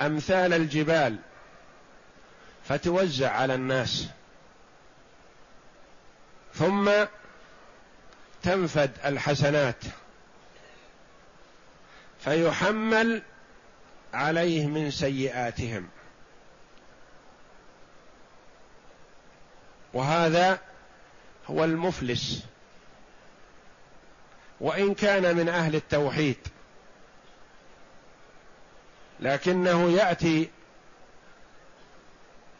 [0.00, 1.16] أمثال الجبال.
[2.68, 4.06] فتوزع على الناس.
[6.54, 6.90] ثم
[8.42, 9.84] تنفد الحسنات.
[12.20, 13.22] فيحمل
[14.16, 15.88] عليه من سيئاتهم.
[19.94, 20.58] وهذا
[21.50, 22.44] هو المفلس.
[24.60, 26.36] وإن كان من أهل التوحيد.
[29.20, 30.50] لكنه يأتي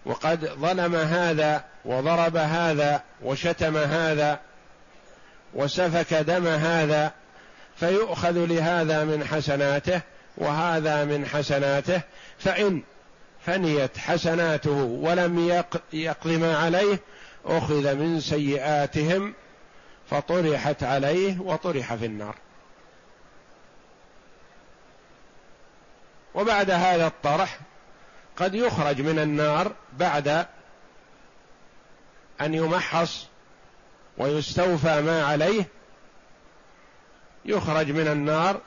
[0.07, 4.41] وقد ظلم هذا وضرب هذا وشتم هذا
[5.55, 7.13] وسفك دم هذا
[7.77, 10.01] فيؤخذ لهذا من حسناته
[10.37, 12.01] وهذا من حسناته
[12.39, 12.83] فإن
[13.47, 15.49] فنيت حسناته ولم
[15.93, 17.01] يقض ما عليه
[17.45, 19.35] أخذ من سيئاتهم
[20.11, 22.35] فطرحت عليه وطرح في النار.
[26.35, 27.61] وبعد هذا الطرح
[28.37, 30.47] قد يخرج من النار بعد
[32.41, 33.27] أن يمحص
[34.19, 35.65] ويستوفى ما عليه
[37.45, 38.61] يخرج من النار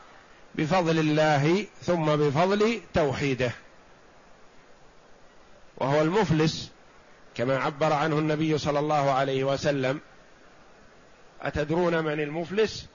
[0.55, 3.51] بفضل الله ثم بفضل توحيده.
[5.77, 6.71] وهو المفلس
[7.35, 9.99] كما عبر عنه النبي صلى الله عليه وسلم.
[11.41, 12.85] أتدرون من المفلس؟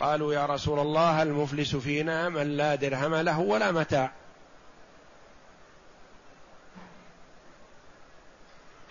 [0.00, 4.12] قالوا يا رسول الله المفلس فينا من لا درهم له ولا متاع.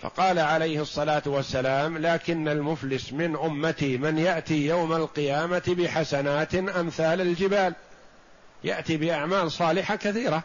[0.00, 7.74] فقال عليه الصلاة والسلام لكن المفلس من أمتي من يأتي يوم القيامة بحسنات أمثال الجبال.
[8.64, 10.42] يأتي بأعمال صالحة كثيرة.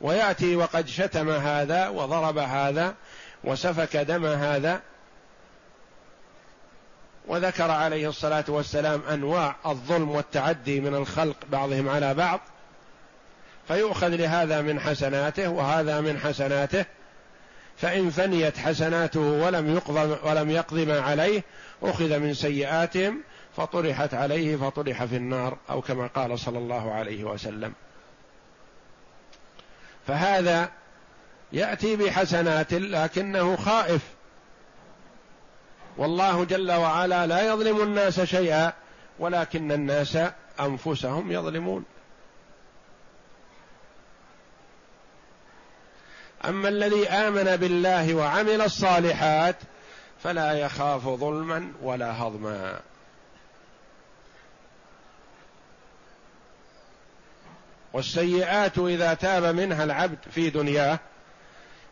[0.00, 2.94] ويأتي وقد شتم هذا وضرب هذا
[3.44, 4.80] وسفك دم هذا.
[7.26, 12.40] وذكر عليه الصلاة والسلام أنواع الظلم والتعدي من الخلق بعضهم على بعض.
[13.68, 16.84] فيؤخذ لهذا من حسناته وهذا من حسناته.
[17.76, 21.42] فإن فنيت حسناته ولم يقضى ولم يقض ما عليه
[21.82, 23.20] أخذ من سيئاتهم
[23.56, 27.72] فطرحت عليه فطرح في النار أو كما قال صلى الله عليه وسلم.
[30.06, 30.70] فهذا
[31.52, 34.02] يأتي بحسنات لكنه خائف.
[35.96, 38.72] والله جل وعلا لا يظلم الناس شيئا
[39.18, 40.18] ولكن الناس
[40.60, 41.84] أنفسهم يظلمون.
[46.44, 49.56] أما الذي آمن بالله وعمل الصالحات
[50.22, 52.80] فلا يخاف ظلما ولا هضما.
[57.92, 60.98] والسيئات إذا تاب منها العبد في دنياه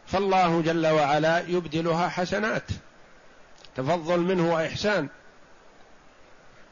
[0.07, 2.65] فالله جل وعلا يبدلها حسنات
[3.77, 5.09] تفضل منه وإحسان.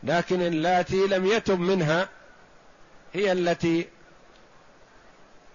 [0.03, 2.09] لكن اللاتي لم يتب منها
[3.13, 3.89] هي التي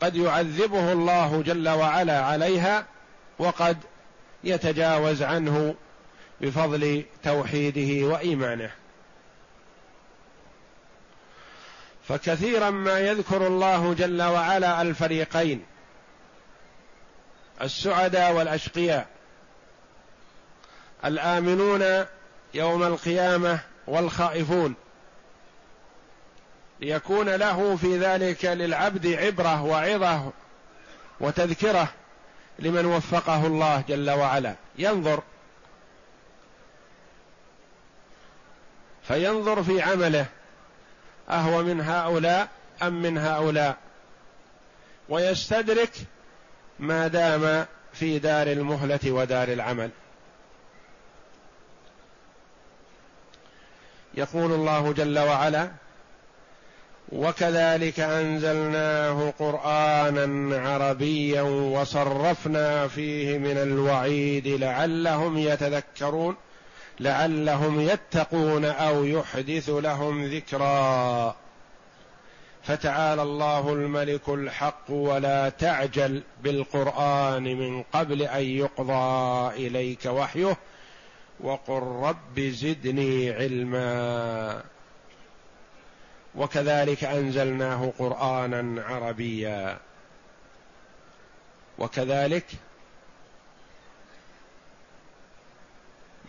[0.01, 2.85] قد يعذبه الله جل وعلا عليها
[3.39, 3.77] وقد
[4.43, 5.75] يتجاوز عنه
[6.41, 8.71] بفضل توحيده وإيمانه.
[12.07, 15.65] فكثيرا ما يذكر الله جل وعلا الفريقين.
[17.61, 19.07] السعداء والأشقياء.
[21.05, 22.05] الآمنون
[22.53, 24.75] يوم القيامة والخائفون.
[26.79, 30.31] ليكون له في ذلك للعبد عبرة وعظة
[31.19, 31.87] وتذكرة
[32.59, 34.55] لمن وفقه الله جل وعلا.
[34.77, 35.23] ينظر.
[39.07, 40.25] فينظر في عمله.
[41.29, 42.47] أهو من هؤلاء
[42.83, 43.77] أم من هؤلاء؟
[45.09, 45.91] ويستدرك
[46.79, 49.89] ما دام في دار المهلة ودار العمل.
[54.13, 55.71] يقول الله جل وعلا
[57.11, 66.35] وكذلك أنزلناه قرانا عربيا وصرفنا فيه من الوعيد لعلهم يتذكرون
[67.03, 71.35] لعلهم يتقون أو يحدث لهم ذكرا.
[72.63, 80.57] فتعالى الله الملك الحق ولا تعجل بالقرآن من قبل أن يقضى إليك وحيه
[81.39, 84.63] وقل رب زدني علما.
[86.35, 89.77] وكذلك أنزلناه قرآنا عربيا.
[91.77, 92.45] وكذلك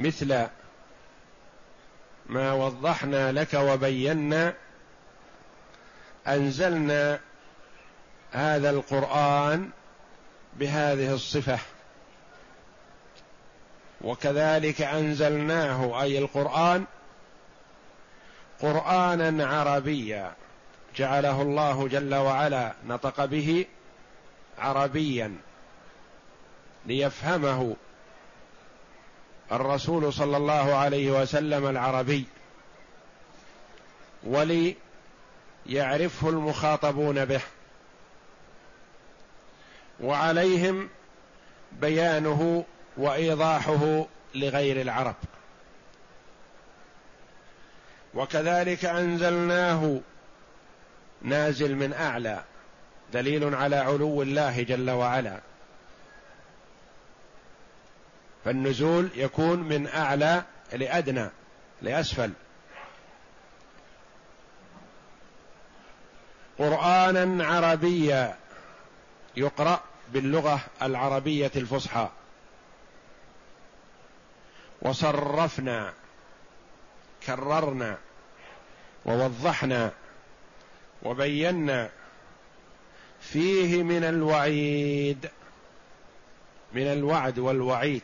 [0.00, 0.46] مثل
[2.26, 4.54] ما وضحنا لك وبينا
[6.28, 7.20] أنزلنا
[8.32, 9.70] هذا القرآن
[10.56, 11.58] بهذه الصفة.
[14.00, 16.84] وكذلك أنزلناه أي القرآن
[18.60, 20.32] قرانا عربيا
[20.96, 23.66] جعله الله جل وعلا نطق به
[24.58, 25.36] عربيا
[26.86, 27.76] ليفهمه
[29.52, 32.24] الرسول صلى الله عليه وسلم العربي
[34.24, 37.40] وليعرفه المخاطبون به
[40.00, 40.88] وعليهم
[41.72, 42.64] بيانه
[42.96, 45.14] وإيضاحه لغير العرب.
[48.14, 50.00] وكذلك أنزلناه
[51.22, 52.44] نازل من أعلى
[53.12, 55.40] دليل على علو الله جل وعلا.
[58.44, 60.42] فالنزول يكون من أعلى
[60.72, 61.30] لأدنى
[61.82, 62.32] لأسفل.
[66.58, 68.36] قرانا عربيا
[69.36, 69.80] يقرأ
[70.12, 72.10] باللغة العربية الفصحى.
[74.82, 75.92] وصرفنا
[77.26, 77.98] كررنا
[79.04, 79.92] ووضحنا
[81.02, 81.90] وبينا
[83.20, 85.30] فيه من الوعيد
[86.72, 88.02] من الوعد والوعيد.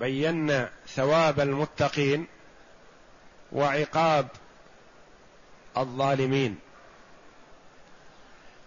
[0.00, 2.26] بينا ثواب المتقين
[3.52, 4.28] وعقاب
[5.76, 6.58] الظالمين.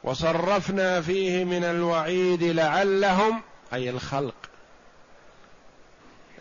[0.04, 3.42] وصرفنا فيه من الوعيد لعلهم
[3.74, 4.36] أي الخلق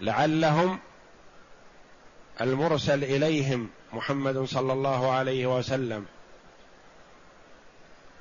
[0.00, 0.78] لعلهم
[2.40, 6.06] المرسل إليهم محمد صلى الله عليه وسلم.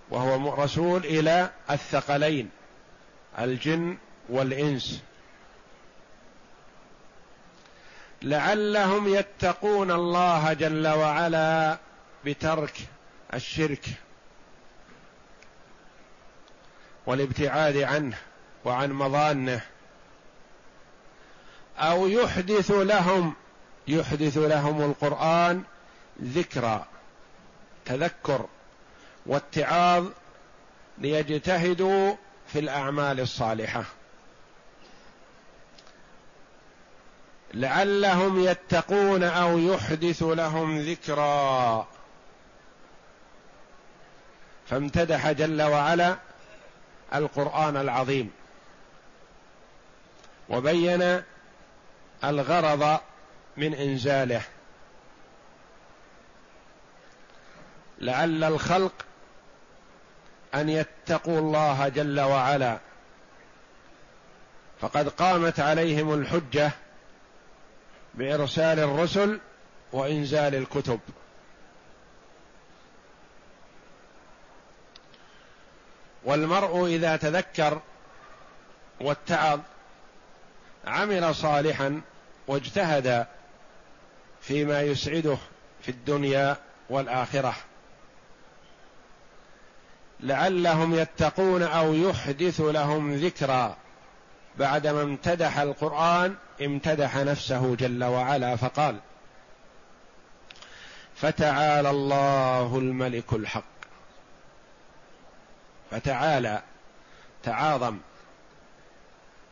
[0.09, 2.49] وهو رسول إلى الثقلين
[3.39, 3.97] الجن
[4.29, 5.01] والإنس.
[8.23, 11.77] لعلهم يتقون الله جل وعلا
[12.25, 12.77] بترك
[13.33, 13.85] الشرك
[17.05, 18.17] والابتعاد عنه
[18.65, 19.61] وعن مضانه
[21.77, 23.33] أو يحدث لهم
[23.87, 25.63] يحدث لهم القرآن
[26.23, 26.85] ذكرى
[27.85, 28.45] تذكر
[29.25, 30.05] واتعاظ
[30.97, 32.15] ليجتهدوا
[32.47, 33.83] في الأعمال الصالحة.
[37.53, 41.87] لعلهم يتقون أو يحدث لهم ذكرى
[44.69, 46.17] فامتدح جل وعلا
[47.15, 48.31] القرآن العظيم.
[50.49, 51.23] وبين
[52.23, 52.99] الغرض
[53.57, 54.41] من إنزاله.
[57.99, 58.93] لعل الخلق
[60.55, 62.77] أن يتقوا الله جل وعلا.
[64.81, 66.71] فقد قامت عليهم الحجة
[68.13, 69.39] بإرسال الرسل
[69.91, 70.99] وإنزال الكتب.
[76.23, 77.81] والمرء إذا تذكر
[79.01, 79.59] واتعظ
[80.85, 82.01] عمل صالحا
[82.47, 83.27] واجتهد
[84.41, 85.37] فيما يسعده
[85.81, 86.57] في الدنيا
[86.89, 87.55] والآخرة.
[90.19, 93.77] لعلهم يتقون أو يحدث لهم ذكرا
[94.57, 96.35] بعدما امتدح القرآن
[96.65, 98.99] امتدح نفسه جل وعلا فقال
[101.15, 103.63] فتعالى الله الملك الحق.
[105.91, 106.61] فتعالى
[107.43, 107.97] تعاظم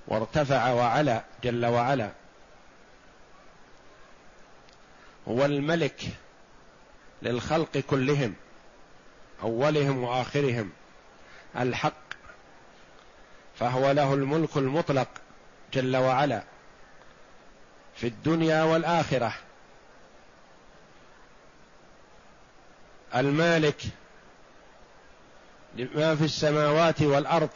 [0.08, 2.12] وارتفع وعلا جل وعلا.
[5.28, 6.02] هو الملك
[7.22, 8.34] للخلق كلهم
[9.44, 10.72] أولهم وآخرهم
[11.58, 11.94] الحق.
[13.60, 15.08] فهو له الملك المطلق
[15.74, 16.44] جل وعلا.
[18.02, 19.34] في الدنيا والآخرة.
[23.16, 23.82] المالك
[25.76, 27.50] لما في السماوات والأرض.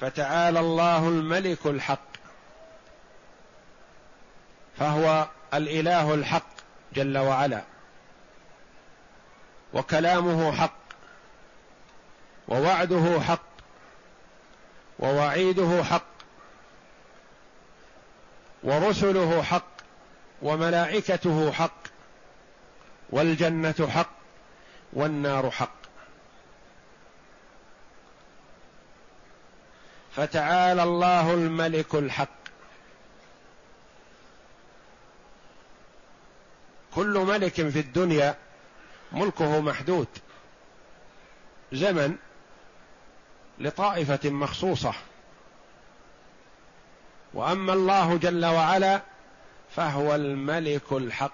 [0.00, 2.08] فتعالى الله الملك الحق.
[4.78, 6.50] فهو الإله الحق
[6.92, 7.62] جل وعلا.
[9.74, 10.78] وكلامه حق.
[12.48, 13.48] ووعده حق.
[14.98, 16.17] ووعيده حق.
[18.62, 19.68] ورسله حق
[20.42, 21.82] وملائكته حق
[23.10, 24.10] والجنة حق
[24.92, 25.78] والنار حق.
[30.16, 32.38] فتعالى الله الملك الحق.
[36.94, 38.36] كل ملك في الدنيا
[39.12, 40.08] ملكه محدود.
[41.72, 42.16] زمن
[43.58, 44.94] لطائفة مخصوصة.
[47.34, 49.02] وأما الله جل وعلا
[49.76, 51.32] فهو الملك الحق.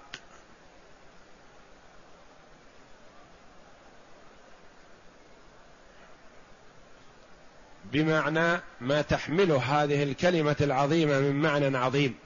[7.84, 12.18] بمعنى ما تحمله هذه الكلمة العظيمة من معنى عظيم.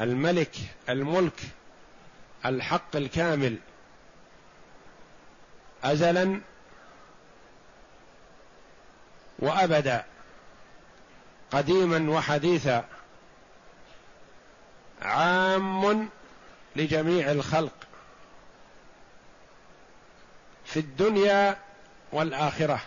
[0.00, 0.56] الملك
[0.88, 1.40] الملك
[2.46, 3.56] الحق الكامل.
[5.84, 6.40] ازلا
[9.38, 10.04] وابدا.
[11.52, 12.84] قديما وحديثا
[15.02, 16.08] عام
[16.76, 17.72] لجميع الخلق
[20.64, 21.56] في الدنيا
[22.12, 22.80] والآخرة.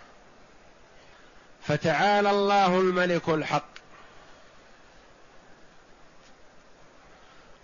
[1.62, 3.76] فتعالى الله الملك الحق.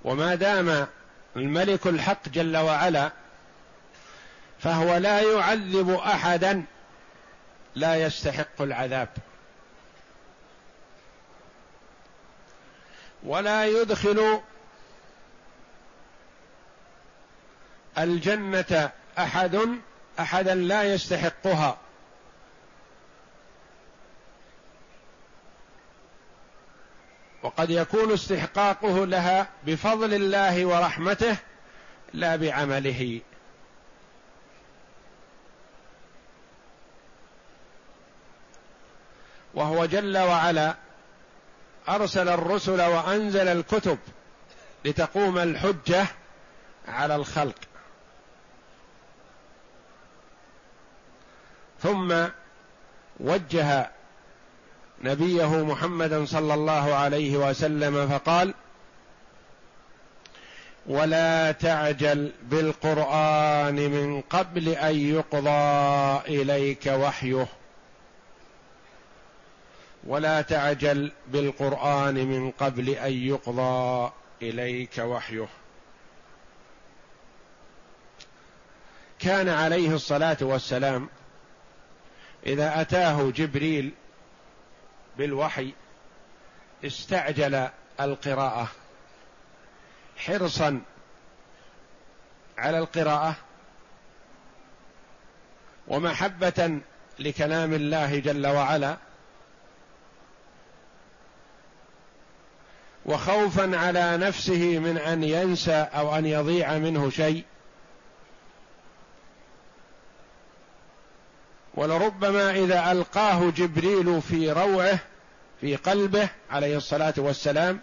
[0.03, 0.87] وما دام
[1.35, 3.11] الملك الحق جل وعلا
[4.59, 6.63] فهو لا يعذب أحدا
[7.75, 9.09] لا يستحق العذاب.
[13.23, 14.41] ولا يدخل
[17.97, 19.59] الجنة أحد
[20.19, 21.77] أحدا لا يستحقها.
[27.43, 31.37] وقد يكون استحقاقه لها بفضل الله ورحمته
[32.13, 33.21] لا بعمله.
[39.53, 40.75] وهو جل وعلا
[41.89, 43.97] أرسل الرسل وأنزل الكتب
[44.85, 46.05] لتقوم الحجة
[46.87, 47.55] على الخلق.
[51.83, 52.25] ثم
[53.19, 53.91] وجه
[55.01, 58.53] نبيه محمدا صلى الله عليه وسلم فقال
[60.87, 67.47] ولا تعجل بالقرآن من قبل أن يقضى إليك وحيه.
[70.03, 75.47] ولا تعجل بالقرآن من قبل أن يقضى إليك وحيه.
[79.19, 81.09] كان عليه الصلاة والسلام
[82.45, 83.91] إذا أتاه جبريل
[85.17, 85.73] بالوحي
[86.85, 88.67] استعجل القراءة
[90.17, 90.81] حرصا
[92.57, 93.35] على القراءة
[95.87, 96.79] ومحبة
[97.19, 98.97] لكلام الله جل وعلا
[103.05, 107.43] وخوفا على نفسه من أن ينسى أو أن يضيع منه شيء.
[111.73, 114.99] ولربما إذا ألقاه جبريل في روعه
[115.61, 117.79] في قلبه عليه الصلاة والسلام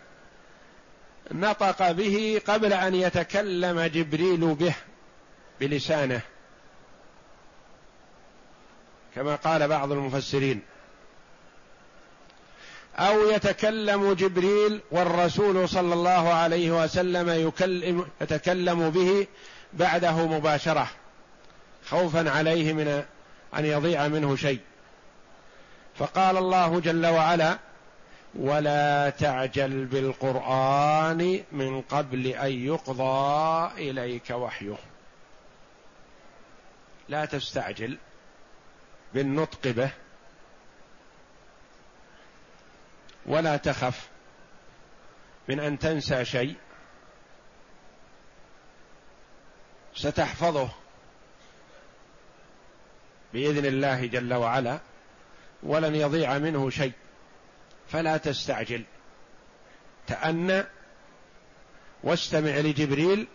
[1.32, 4.74] نطق به قبل أن يتكلم جبريل به
[5.60, 6.20] بلسانه.
[9.14, 10.62] كما قال بعض المفسرين
[12.98, 19.26] أو يتكلم جبريل والرسول صلى الله عليه وسلم يكلم يتكلم به
[19.72, 20.88] بعده مباشرة
[21.84, 23.04] خوفا عليه من
[23.58, 24.60] أن يضيع منه شيء.
[25.98, 27.58] فقال الله جل وعلا
[28.34, 34.76] ولا تعجل بالقرآن من قبل أن يقضى إليك وحيه.
[37.08, 37.98] لا تستعجل
[39.14, 39.90] بالنطق به
[43.28, 44.08] ولا تخف
[45.48, 46.56] من أن تنسى شيء.
[49.94, 50.68] ستحفظه
[53.32, 54.78] بإذن الله جل وعلا
[55.62, 56.92] ولن يضيع منه شيء.
[57.88, 58.84] فلا تستعجل.
[60.06, 60.64] تأنى
[62.02, 63.28] واستمع لجبريل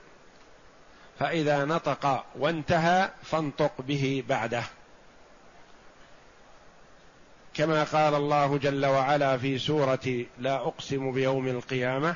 [1.19, 4.63] فإذا نطق وانتهى فانطق به بعده.
[7.53, 12.15] كما قال الله جل وعلا في سورة لا أقسم بيوم القيامة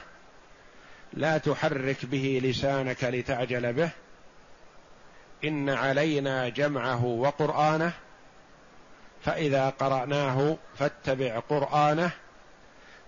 [1.13, 3.89] لا تحرك به لسانك لتعجل به
[5.43, 7.91] إن علينا جمعه وقرآنه
[9.21, 12.11] فإذا قرأناه فاتبع قرآنه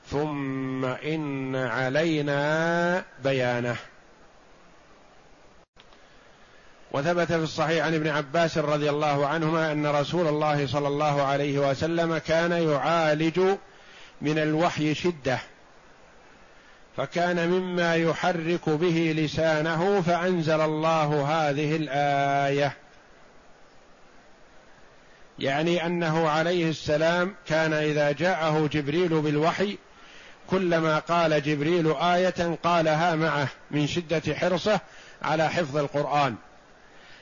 [0.08, 3.78] ثم إن علينا بيانه.
[6.92, 11.70] وثبت في الصحيح عن ابن عباس رضي الله عنهما أن رسول الله صلى الله عليه
[11.70, 13.40] وسلم كان يعالج
[14.22, 15.40] من الوحي شدة
[16.98, 22.74] فكان مما يحرك به لسانه فأنزل الله هذه الآية.
[25.40, 29.78] يعني أنه عليه السلام كان إذا جاءه جبريل بالوحي
[30.50, 34.80] كلما قال جبريل آية قالها معه من شدة حرصه
[35.22, 36.36] على حفظ القرآن.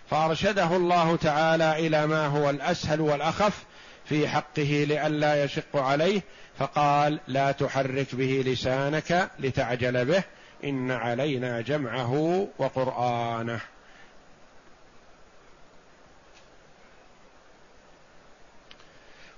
[0.09, 3.65] فأرشده الله تعالى إلى ما هو الأسهل والأخف
[4.05, 6.21] في حقه لئلا يشق عليه
[6.59, 10.23] فقال لا تحرك به لسانك لتعجل به
[10.63, 13.59] إن علينا جمعه وقرآنه.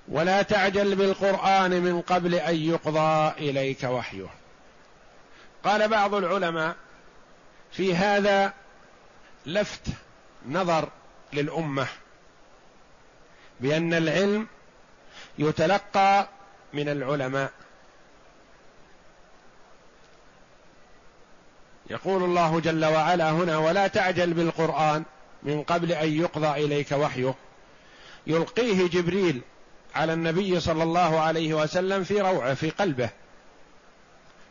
[0.08, 4.28] ولا تعجل بالقرآن من قبل أن يقضى إليك وحيه.
[5.64, 6.76] قال بعض العلماء
[7.72, 8.54] في هذا
[9.46, 9.88] لفت
[10.48, 10.90] نظر
[11.34, 11.88] للأمة
[13.60, 14.48] بأن العلم
[15.40, 16.30] يتلقى
[16.74, 17.52] من العلماء.
[21.90, 25.04] يقول الله جل وعلا هنا ولا تعجل بالقرآن
[25.44, 27.36] من قبل أن يقضى إليك وحيه.
[28.28, 29.42] يلقيه جبريل
[29.96, 33.10] على النبي صلى الله عليه وسلم في روعه في قلبه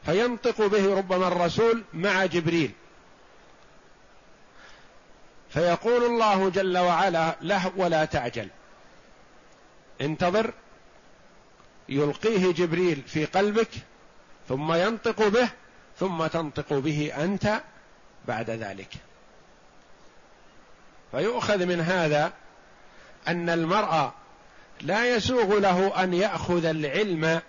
[0.07, 2.72] فينطق به ربما الرسول مع جبريل.
[5.51, 8.49] فيقول الله جل وعلا له ولا تعجل.
[10.01, 10.53] انتظر
[11.89, 13.71] يلقيه جبريل في قلبك
[14.49, 15.49] ثم ينطق به
[15.99, 17.61] ثم تنطق به أنت
[18.29, 18.95] بعد ذلك.
[21.11, 22.33] فيؤخذ من هذا
[23.29, 24.11] أن المرء
[24.81, 27.41] لا يسوغ له أن يأخذ العلم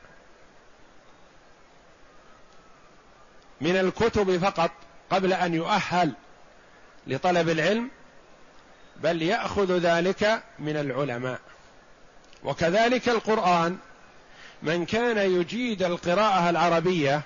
[3.61, 4.71] من الكتب فقط
[5.09, 6.13] قبل أن يؤهل
[7.09, 7.89] لطلب العلم
[9.03, 11.39] بل يأخذ ذلك من العلماء.
[12.43, 13.77] وكذلك القرآن
[14.63, 17.21] من كان يجيد القراءة العربية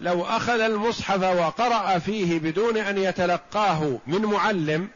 [0.00, 4.88] لو أخذ المصحف وقرأ فيه بدون أن يتلقاه من معلم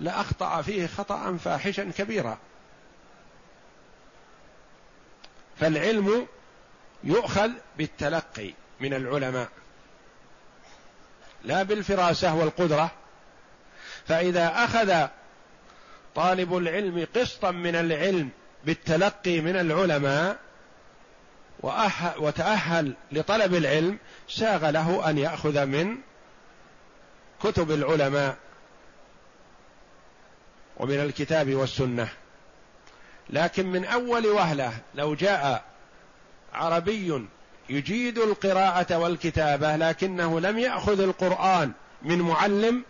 [0.00, 2.38] لأخطأ فيه خطأ فاحشا كبيرا.
[5.60, 6.26] فالعلم
[7.04, 9.48] يؤخذ بالتلقي من العلماء.
[11.44, 12.90] لا بالفراسة والقدرة.
[14.06, 15.06] فإذا أخذ
[16.14, 18.28] طالب العلم قسطا من العلم
[18.64, 20.38] بالتلقي من العلماء
[22.18, 25.96] وتأهل لطلب العلم ساغ له أن يأخذ من
[27.42, 28.36] كتب العلماء
[30.76, 32.08] ومن الكتاب والسنة.
[33.30, 35.64] لكن من أول وهلة لو جاء
[36.52, 37.28] عربي
[37.70, 42.84] يجيد القراءة والكتابة لكنه لم يأخذ القرآن من معلم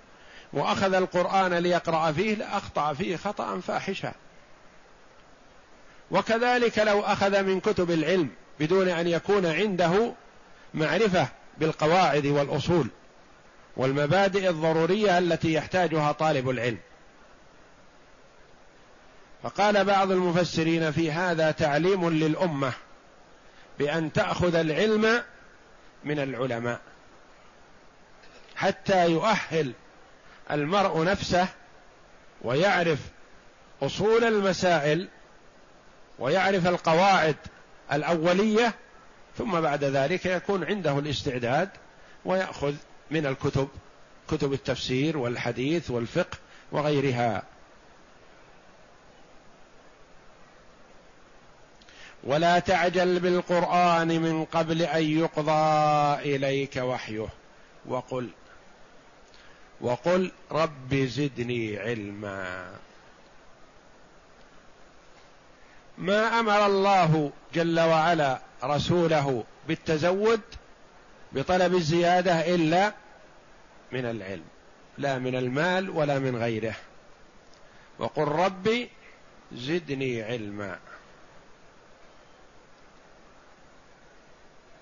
[0.53, 4.13] وأخذ القرآن ليقرأ فيه لأخطأ فيه خطأ فاحشا
[6.11, 8.29] وكذلك لو أخذ من كتب العلم
[8.61, 10.13] بدون أن يكون عنده
[10.75, 12.89] معرفة بالقواعد والأصول
[13.77, 16.79] والمبادئ الضرورية التي يحتاجها طالب العلم.
[19.43, 22.73] فقال بعض المفسرين في هذا تعليم للأمة.
[23.79, 25.23] بأن تأخذ العلم
[26.05, 26.81] من العلماء.
[28.57, 29.73] حتى يؤهل
[30.51, 31.49] المرء نفسه
[32.43, 32.99] ويعرف
[33.83, 35.09] أصول المسائل
[36.19, 37.37] ويعرف القواعد
[37.93, 38.75] الأولية
[39.39, 41.69] ثم بعد ذلك يكون عنده الاستعداد
[42.25, 42.75] ويأخذ
[43.11, 43.69] من الكتب
[44.29, 46.39] كتب التفسير والحديث والفقه
[46.73, 47.43] وغيرها.
[52.27, 57.29] ولا تعجل بالقرآن من قبل أن يقضى إليك وحيه.
[57.87, 58.29] وقل
[59.81, 62.71] وقل رب زدني علما.
[65.99, 70.41] ما أمر الله جل وعلا رسوله بالتزود
[71.33, 72.93] بطلب الزيادة إلا
[73.93, 74.45] من العلم
[74.99, 76.75] لا من المال ولا من غيره.
[77.99, 78.91] وقل ربي
[79.53, 80.79] زدني علما.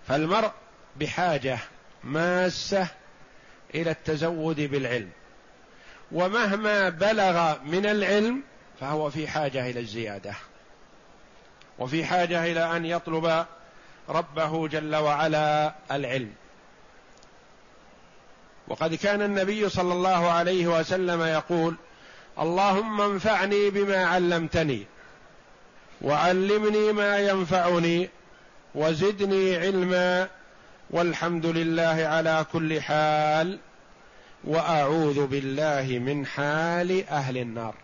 [0.08, 0.50] فالمرء
[0.96, 1.58] بحاجة
[2.04, 2.88] ماسة
[3.74, 5.10] إلى التزود بالعلم.
[6.12, 8.42] ومهما بلغ من العلم
[8.80, 10.34] فهو في حاجة إلى الزيادة.
[11.78, 13.46] وفي حاجة إلى أن يطلب
[14.08, 16.32] ربه جل وعلا العلم.
[18.68, 21.74] وقد كان النبي صلى الله عليه وسلم يقول
[22.38, 24.86] اللهم انفعني بما علمتني
[26.02, 28.08] وعلمني ما ينفعني
[28.74, 30.28] وزدني علما
[30.90, 33.58] والحمد لله على كل حال
[34.44, 37.74] وأعوذ بالله من حال أهل النار.